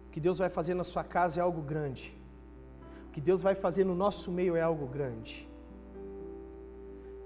O 0.07 0.11
que 0.11 0.19
Deus 0.19 0.37
vai 0.37 0.49
fazer 0.49 0.73
na 0.73 0.83
sua 0.83 1.03
casa 1.03 1.39
é 1.39 1.43
algo 1.43 1.61
grande. 1.61 2.17
O 3.07 3.11
que 3.11 3.21
Deus 3.21 3.41
vai 3.41 3.55
fazer 3.55 3.85
no 3.85 3.95
nosso 3.95 4.31
meio 4.31 4.55
é 4.55 4.61
algo 4.61 4.85
grande. 4.87 5.47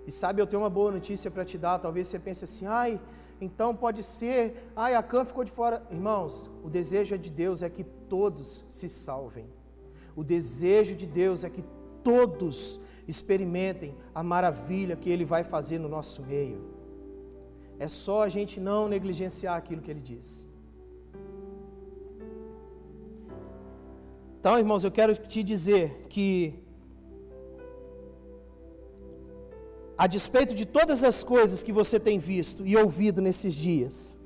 E 0.06 0.12
sabe, 0.12 0.42
eu 0.42 0.48
tenho 0.48 0.62
uma 0.62 0.70
boa 0.70 0.92
notícia 0.92 1.32
para 1.32 1.46
te 1.46 1.58
dar. 1.58 1.80
Talvez 1.80 2.08
você 2.08 2.20
pense 2.20 2.44
assim, 2.44 2.66
ai, 2.66 3.00
então 3.40 3.76
pode 3.76 4.04
ser, 4.04 4.72
ai, 4.76 4.94
a 4.94 5.02
Cã 5.02 5.26
ficou 5.26 5.44
de 5.44 5.52
fora. 5.52 5.84
Irmãos, 5.90 6.50
o 6.64 6.70
desejo 6.70 7.16
é 7.16 7.18
de 7.18 7.32
Deus 7.32 7.64
é 7.64 7.70
que 7.70 7.84
todos 7.84 8.66
se 8.70 8.88
salvem. 8.88 9.50
O 10.16 10.24
desejo 10.24 10.96
de 10.96 11.08
Deus 11.08 11.44
é 11.44 11.50
que 11.50 11.64
todos 12.04 12.80
experimentem 13.08 13.96
a 14.14 14.24
maravilha 14.24 14.96
que 14.96 15.10
Ele 15.10 15.26
vai 15.26 15.44
fazer 15.44 15.80
no 15.80 15.90
nosso 15.90 16.22
meio. 16.24 16.62
É 17.80 17.88
só 17.88 18.24
a 18.24 18.30
gente 18.30 18.60
não 18.60 18.88
negligenciar 18.88 19.56
aquilo 19.58 19.82
que 19.82 19.90
Ele 19.90 20.02
diz. 20.02 20.48
Então, 24.40 24.58
irmãos, 24.58 24.84
eu 24.84 24.92
quero 24.92 25.16
te 25.16 25.44
dizer 25.44 26.08
que 26.10 26.62
a 29.98 30.08
despeito 30.08 30.56
de 30.56 30.66
todas 30.66 31.04
as 31.04 31.24
coisas 31.24 31.62
que 31.62 31.72
você 31.72 32.00
tem 32.00 32.18
visto 32.18 32.66
e 32.66 32.76
ouvido 32.76 33.22
nesses 33.22 33.54
dias, 33.54 34.18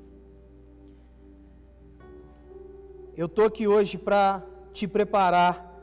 eu 3.14 3.26
estou 3.26 3.44
aqui 3.44 3.66
hoje 3.66 3.98
para 3.98 4.42
te 4.72 4.88
preparar 4.88 5.75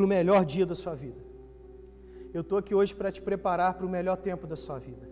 para 0.00 0.04
o 0.06 0.08
melhor 0.08 0.46
dia 0.46 0.64
da 0.64 0.74
sua 0.74 0.94
vida. 0.94 1.20
Eu 2.32 2.40
estou 2.40 2.56
aqui 2.56 2.74
hoje 2.74 2.94
para 2.94 3.12
te 3.12 3.20
preparar 3.20 3.74
para 3.74 3.84
o 3.84 3.88
melhor 3.88 4.16
tempo 4.16 4.46
da 4.46 4.56
sua 4.56 4.78
vida. 4.78 5.06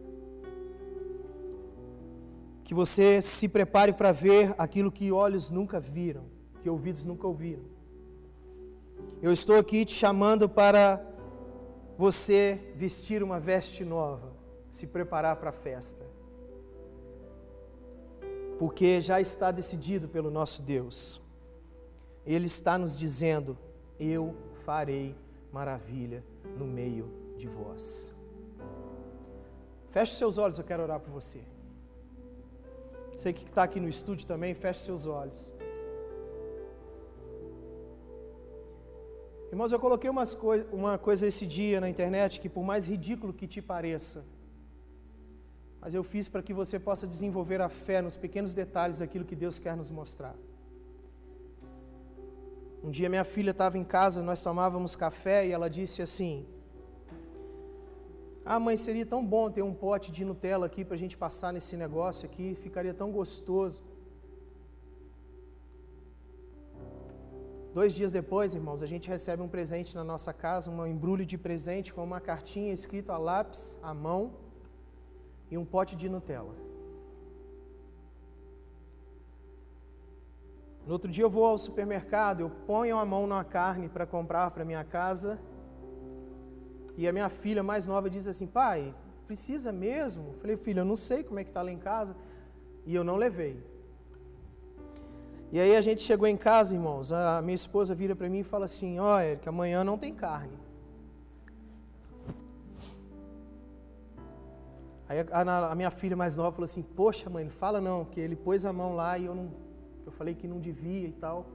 Que 2.65 2.73
você 2.73 3.21
se 3.21 3.51
prepare 3.51 3.93
para 3.93 4.13
ver 4.13 4.55
aquilo 4.57 4.91
que 4.91 5.13
olhos 5.13 5.51
nunca 5.51 5.79
viram, 5.79 6.25
que 6.63 6.71
ouvidos 6.71 7.05
nunca 7.05 7.27
ouviram. 7.27 7.65
Eu 9.21 9.31
estou 9.31 9.57
aqui 9.57 9.85
te 9.85 9.93
chamando 9.93 10.49
para 10.49 11.05
você 11.99 12.73
vestir 12.75 13.23
uma 13.23 13.39
veste 13.39 13.85
nova, 13.85 14.33
se 14.71 14.87
preparar 14.87 15.37
para 15.37 15.51
a 15.51 15.53
festa. 15.53 16.07
Porque 18.59 19.03
já 19.03 19.21
está 19.21 19.51
decidido 19.51 20.09
pelo 20.09 20.31
nosso 20.31 20.63
Deus. 20.63 21.21
Ele 22.25 22.47
está 22.47 22.79
nos 22.79 22.97
dizendo: 22.97 23.57
Eu 23.99 24.48
farei 24.69 25.17
maravilha 25.51 26.23
no 26.59 26.67
meio 26.67 27.07
de 27.39 27.49
vós. 27.49 28.15
Feche 29.95 30.15
seus 30.17 30.37
olhos, 30.37 30.59
eu 30.59 30.65
quero 30.71 30.83
orar 30.83 31.01
por 31.01 31.11
você. 31.11 31.41
Você 33.11 33.33
que 33.33 33.45
está 33.45 33.63
aqui 33.63 33.81
no 33.81 33.89
estúdio 33.89 34.27
também, 34.27 34.53
feche 34.53 34.81
seus 34.81 35.07
olhos. 35.07 35.55
Irmãos, 39.51 39.73
eu 39.73 39.81
coloquei 39.81 40.11
coi 40.39 40.67
uma 40.71 40.99
coisa 40.99 41.27
esse 41.27 41.47
dia 41.47 41.81
na 41.81 41.89
internet 41.89 42.39
que, 42.39 42.51
por 42.51 42.63
mais 42.63 42.87
ridículo 42.87 43.33
que 43.33 43.47
te 43.47 43.63
pareça, 43.63 44.27
mas 45.81 45.95
eu 45.95 46.05
fiz 46.05 46.29
para 46.29 46.43
que 46.43 46.53
você 46.53 46.79
possa 46.79 47.07
desenvolver 47.07 47.63
a 47.63 47.71
fé 47.71 48.03
nos 48.03 48.19
pequenos 48.19 48.53
detalhes 48.53 48.99
daquilo 48.99 49.25
que 49.25 49.35
Deus 49.45 49.59
quer 49.59 49.75
nos 49.75 49.91
mostrar. 49.91 50.37
Um 52.83 52.91
dia 52.91 53.09
minha 53.09 53.25
filha 53.25 53.51
estava 53.51 53.77
em 53.77 53.85
casa, 53.85 54.23
nós 54.23 54.43
tomávamos 54.43 54.95
café 54.95 55.47
e 55.47 55.51
ela 55.51 55.69
disse 55.69 56.01
assim: 56.01 56.47
Ah, 58.45 58.61
mãe, 58.61 58.77
seria 58.77 59.05
tão 59.05 59.25
bom 59.27 59.51
ter 59.51 59.63
um 59.63 59.75
pote 59.75 60.13
de 60.13 60.25
Nutella 60.25 60.67
aqui 60.67 60.85
para 60.85 60.95
a 60.95 60.99
gente 60.99 61.17
passar 61.17 61.53
nesse 61.53 61.77
negócio 61.77 62.27
aqui, 62.27 62.55
ficaria 62.55 62.95
tão 62.95 63.11
gostoso. 63.11 63.83
Dois 67.75 67.95
dias 67.95 68.13
depois, 68.13 68.55
irmãos, 68.55 68.83
a 68.83 68.87
gente 68.87 69.09
recebe 69.09 69.43
um 69.43 69.49
presente 69.49 69.95
na 69.95 70.05
nossa 70.05 70.33
casa, 70.33 70.71
um 70.71 70.87
embrulho 70.87 71.27
de 71.27 71.37
presente 71.37 71.93
com 71.93 72.03
uma 72.03 72.21
cartinha 72.21 72.73
escrita 72.73 73.13
a 73.13 73.19
lápis, 73.19 73.79
à 73.83 73.93
mão 73.93 74.33
e 75.51 75.59
um 75.59 75.65
pote 75.65 75.95
de 75.95 76.09
Nutella. 76.09 76.68
No 80.89 80.95
outro 80.95 81.11
dia 81.11 81.23
eu 81.23 81.29
vou 81.29 81.45
ao 81.45 81.59
supermercado, 81.59 82.41
eu 82.41 82.49
ponho 82.49 82.97
a 82.97 83.05
mão 83.05 83.27
na 83.27 83.45
carne 83.45 83.91
para 83.91 84.07
comprar 84.07 84.51
para 84.53 84.65
minha 84.65 84.83
casa 84.83 85.39
e 86.97 87.07
a 87.07 87.13
minha 87.13 87.29
filha 87.29 87.63
mais 87.63 87.87
nova 87.87 88.09
diz 88.09 88.27
assim: 88.27 88.47
pai, 88.47 88.95
precisa 89.27 89.71
mesmo? 89.71 90.31
Eu 90.33 90.39
falei, 90.41 90.57
filha, 90.57 90.81
eu 90.81 90.87
não 90.87 90.97
sei 90.97 91.23
como 91.23 91.41
é 91.41 91.45
que 91.45 91.51
está 91.51 91.61
lá 91.61 91.71
em 91.71 91.77
casa 91.77 92.17
e 92.87 92.95
eu 92.95 93.05
não 93.05 93.17
levei. 93.17 93.63
E 95.53 95.61
aí 95.61 95.77
a 95.77 95.83
gente 95.83 96.01
chegou 96.01 96.27
em 96.27 96.39
casa, 96.39 96.75
irmãos, 96.75 97.13
a 97.13 97.43
minha 97.43 97.55
esposa 97.55 97.95
vira 97.95 98.17
para 98.17 98.31
mim 98.31 98.39
e 98.39 98.43
fala 98.43 98.65
assim: 98.65 98.99
ó, 98.99 99.19
oh, 99.19 99.37
que 99.37 99.47
amanhã 99.47 99.85
não 99.85 99.99
tem 99.99 100.15
carne. 100.15 100.57
Aí 105.07 105.19
a, 105.21 105.71
a, 105.71 105.75
minha 105.75 105.91
filha 105.91 106.17
mais 106.17 106.35
nova 106.35 106.53
falou 106.53 106.65
assim: 106.65 106.83
Poxa, 106.83 107.29
mãe, 107.29 107.45
não 107.45 107.51
fala 107.51 107.79
não, 107.79 108.07
porque 108.07 108.21
ele 108.21 108.37
pôs 108.37 108.65
a 108.65 108.73
mão 108.73 108.95
lá 108.95 109.19
e 109.19 109.27
eu 109.27 109.35
não, 109.35 109.68
eu 110.09 110.13
falei 110.13 110.35
que 110.35 110.49
não 110.53 110.61
devia 110.69 111.09
e 111.09 111.13
tal. 111.13 111.47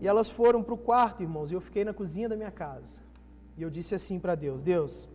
E 0.00 0.08
elas 0.12 0.28
foram 0.28 0.62
para 0.62 0.74
o 0.74 0.78
quarto, 0.78 1.22
irmãos, 1.22 1.50
e 1.50 1.54
eu 1.54 1.60
fiquei 1.60 1.84
na 1.84 1.94
cozinha 2.00 2.28
da 2.28 2.36
minha 2.36 2.50
casa. 2.50 3.00
E 3.56 3.62
eu 3.62 3.70
disse 3.70 3.94
assim 3.94 4.18
para 4.18 4.34
Deus: 4.34 4.62
Deus, 4.62 5.08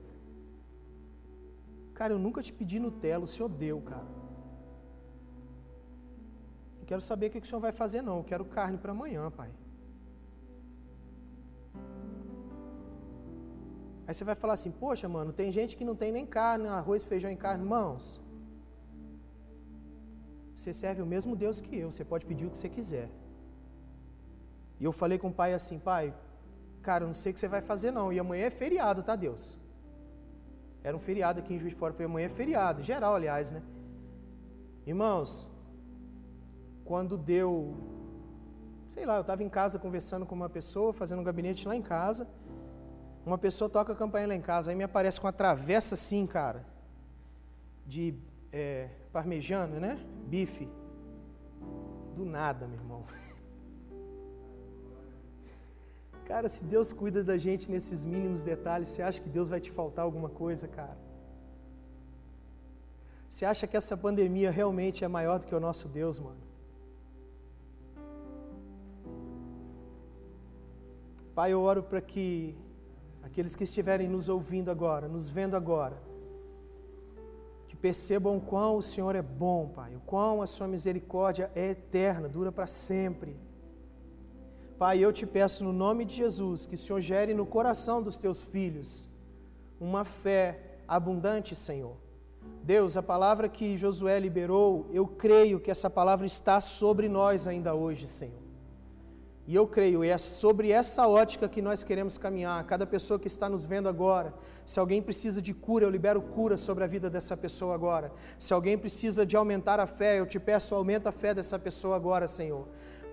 cara, 1.93 2.13
eu 2.13 2.19
nunca 2.19 2.41
te 2.41 2.51
pedi 2.51 2.79
Nutella, 2.79 3.25
o 3.25 3.27
Senhor 3.27 3.49
deu, 3.49 3.79
cara 3.81 4.19
quero 6.89 7.01
saber 7.01 7.27
o 7.27 7.29
que 7.29 7.37
o 7.37 7.45
senhor 7.45 7.61
vai 7.61 7.71
fazer, 7.71 8.01
não. 8.01 8.17
Eu 8.17 8.23
quero 8.23 8.43
carne 8.43 8.77
para 8.83 8.91
amanhã, 8.91 9.29
pai. 9.29 9.51
Aí 14.07 14.13
você 14.13 14.23
vai 14.23 14.33
falar 14.33 14.55
assim: 14.55 14.71
Poxa, 14.71 15.07
mano, 15.07 15.31
tem 15.31 15.51
gente 15.51 15.77
que 15.77 15.85
não 15.85 15.95
tem 15.95 16.11
nem 16.11 16.25
carne, 16.25 16.67
arroz, 16.67 17.03
feijão 17.03 17.29
em 17.29 17.37
carne. 17.37 17.63
Irmãos, 17.63 18.19
Você 20.59 20.73
serve 20.73 21.01
o 21.01 21.05
mesmo 21.05 21.33
Deus 21.43 21.57
que 21.65 21.73
eu, 21.83 21.89
você 21.89 22.03
pode 22.11 22.25
pedir 22.29 22.45
o 22.45 22.49
que 22.53 22.57
você 22.57 22.67
quiser. 22.77 23.07
E 24.77 24.83
eu 24.83 24.91
falei 24.91 25.17
com 25.17 25.29
o 25.29 25.33
pai 25.41 25.53
assim, 25.53 25.77
pai, 25.79 26.13
cara, 26.87 27.05
não 27.05 27.13
sei 27.13 27.29
o 27.31 27.33
que 27.33 27.39
você 27.39 27.47
vai 27.47 27.61
fazer 27.61 27.91
não. 27.91 28.11
E 28.11 28.19
amanhã 28.19 28.45
é 28.47 28.49
feriado, 28.49 29.01
tá, 29.01 29.15
Deus? 29.15 29.57
Era 30.83 30.97
um 30.97 30.99
feriado 30.99 31.39
aqui 31.39 31.53
em 31.53 31.59
Juiz 31.61 31.73
de 31.73 31.79
Fora, 31.79 31.93
foi 31.93 32.03
amanhã 32.03 32.25
é 32.25 32.29
feriado, 32.41 32.83
geral, 32.83 33.15
aliás, 33.15 33.53
né? 33.53 33.61
Irmãos, 34.85 35.49
quando 36.83 37.17
deu, 37.17 37.51
sei 38.89 39.05
lá, 39.05 39.15
eu 39.15 39.21
estava 39.21 39.41
em 39.41 39.49
casa 39.49 39.79
conversando 39.79 40.25
com 40.25 40.35
uma 40.35 40.49
pessoa, 40.49 40.91
fazendo 40.91 41.19
um 41.19 41.23
gabinete 41.23 41.65
lá 41.69 41.75
em 41.81 41.81
casa, 41.81 42.27
uma 43.25 43.37
pessoa 43.37 43.69
toca 43.69 43.93
a 43.93 43.95
campainha 43.95 44.27
lá 44.27 44.35
em 44.35 44.41
casa, 44.41 44.71
aí 44.71 44.75
me 44.75 44.83
aparece 44.83 45.21
com 45.21 45.27
uma 45.27 45.33
travessa 45.41 45.95
assim, 45.95 46.27
cara, 46.27 46.65
de 47.85 48.13
é, 48.51 48.89
parmejana, 49.13 49.79
né? 49.79 49.97
Bife. 50.29 50.69
Do 52.15 52.23
nada, 52.23 52.67
meu 52.67 52.79
irmão. 52.79 53.03
Cara, 56.29 56.47
se 56.47 56.63
Deus 56.63 56.93
cuida 56.93 57.23
da 57.23 57.37
gente 57.37 57.71
nesses 57.71 58.05
mínimos 58.05 58.43
detalhes, 58.43 58.89
você 58.89 59.01
acha 59.01 59.19
que 59.19 59.29
Deus 59.29 59.49
vai 59.49 59.59
te 59.59 59.71
faltar 59.71 60.05
alguma 60.05 60.29
coisa, 60.29 60.67
cara? 60.67 60.97
Você 63.27 63.45
acha 63.45 63.65
que 63.65 63.75
essa 63.75 63.97
pandemia 63.97 64.51
realmente 64.51 65.03
é 65.03 65.07
maior 65.07 65.39
do 65.39 65.47
que 65.47 65.55
o 65.55 65.59
nosso 65.59 65.87
Deus, 65.87 66.19
mano? 66.19 66.37
Pai, 71.33 71.51
eu 71.51 71.61
oro 71.61 71.81
para 71.81 72.01
que 72.01 72.55
aqueles 73.23 73.55
que 73.55 73.63
estiverem 73.63 74.07
nos 74.07 74.29
ouvindo 74.29 74.69
agora, 74.69 75.07
nos 75.07 75.29
vendo 75.29 75.55
agora, 75.55 75.97
percebam 77.81 78.39
quão 78.39 78.77
o 78.77 78.81
Senhor 78.81 79.15
é 79.15 79.21
bom, 79.21 79.69
Pai, 79.69 79.95
o 79.95 79.99
quão 80.01 80.41
a 80.41 80.47
Sua 80.47 80.67
misericórdia 80.67 81.51
é 81.55 81.69
eterna, 81.69 82.27
dura 82.27 82.51
para 82.51 82.67
sempre 82.67 83.37
Pai, 84.79 84.99
eu 84.99 85.11
te 85.11 85.25
peço 85.25 85.61
no 85.61 85.73
nome 85.73 86.05
de 86.05 86.15
Jesus 86.15 86.65
que 86.65 86.75
o 86.75 86.77
Senhor 86.77 87.01
gere 87.01 87.33
no 87.33 87.45
coração 87.45 88.01
dos 88.01 88.17
teus 88.17 88.41
filhos 88.41 89.09
uma 89.77 90.05
fé 90.05 90.77
abundante, 90.87 91.53
Senhor. 91.53 91.97
Deus, 92.63 92.95
a 92.95 93.03
palavra 93.03 93.49
que 93.49 93.77
Josué 93.77 94.17
liberou, 94.17 94.87
eu 94.93 95.05
creio 95.05 95.59
que 95.59 95.69
essa 95.69 95.89
palavra 95.89 96.25
está 96.25 96.61
sobre 96.61 97.09
nós 97.09 97.45
ainda 97.45 97.75
hoje, 97.75 98.07
Senhor. 98.07 98.39
E 99.49 99.55
eu 99.55 99.65
creio, 99.65 100.05
e 100.05 100.09
é 100.09 100.17
sobre 100.19 100.71
essa 100.71 101.07
ótica 101.07 101.49
que 101.49 101.59
nós 101.59 101.83
queremos 101.83 102.19
caminhar. 102.19 102.63
Cada 102.67 102.85
pessoa 102.85 103.19
que 103.19 103.25
está 103.25 103.49
nos 103.49 103.65
vendo 103.65 103.89
agora, 103.89 104.31
se 104.63 104.79
alguém 104.79 105.01
precisa 105.01 105.41
de 105.41 105.55
cura, 105.55 105.83
eu 105.83 105.89
libero 105.89 106.21
cura 106.21 106.55
sobre 106.55 106.83
a 106.83 106.87
vida 106.87 107.09
dessa 107.09 107.35
pessoa 107.35 107.73
agora. 107.73 108.11
Se 108.37 108.53
alguém 108.53 108.77
precisa 108.77 109.25
de 109.25 109.35
aumentar 109.35 109.79
a 109.79 109.87
fé, 109.87 110.19
eu 110.19 110.27
te 110.27 110.39
peço, 110.39 110.75
aumenta 110.75 111.09
a 111.09 111.11
fé 111.11 111.33
dessa 111.33 111.57
pessoa 111.57 111.95
agora, 111.95 112.27
Senhor. 112.27 112.67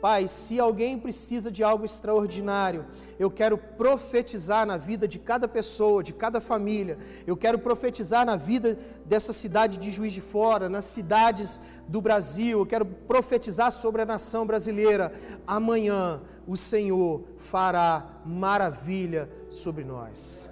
Pai, 0.06 0.28
se 0.28 0.60
alguém 0.60 0.96
precisa 0.96 1.50
de 1.50 1.64
algo 1.64 1.84
extraordinário, 1.84 2.86
eu 3.18 3.28
quero 3.28 3.58
profetizar 3.58 4.64
na 4.64 4.76
vida 4.76 5.08
de 5.08 5.18
cada 5.18 5.48
pessoa, 5.48 6.00
de 6.00 6.12
cada 6.12 6.40
família. 6.40 6.96
Eu 7.26 7.36
quero 7.36 7.58
profetizar 7.58 8.24
na 8.24 8.36
vida 8.36 8.78
dessa 9.04 9.32
cidade 9.32 9.76
de 9.76 9.90
Juiz 9.90 10.12
de 10.12 10.20
Fora, 10.20 10.68
nas 10.68 10.84
cidades 10.84 11.60
do 11.88 12.00
Brasil. 12.00 12.60
Eu 12.60 12.66
quero 12.66 12.86
profetizar 12.86 13.72
sobre 13.72 14.00
a 14.00 14.06
nação 14.06 14.46
brasileira. 14.46 15.12
Amanhã 15.44 16.22
o 16.46 16.56
Senhor 16.56 17.24
fará 17.38 18.20
maravilha 18.24 19.28
sobre 19.50 19.82
nós. 19.82 20.48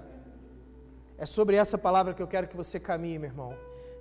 É 1.16 1.24
sobre 1.24 1.54
essa 1.54 1.78
palavra 1.78 2.12
que 2.12 2.20
eu 2.20 2.26
quero 2.26 2.48
que 2.48 2.56
você 2.56 2.80
caminhe, 2.80 3.20
meu 3.20 3.30
irmão. 3.30 3.54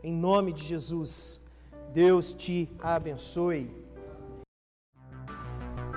Em 0.03 0.11
nome 0.11 0.51
de 0.51 0.63
Jesus. 0.63 1.39
Deus 1.93 2.33
te 2.33 2.67
abençoe. 2.79 3.82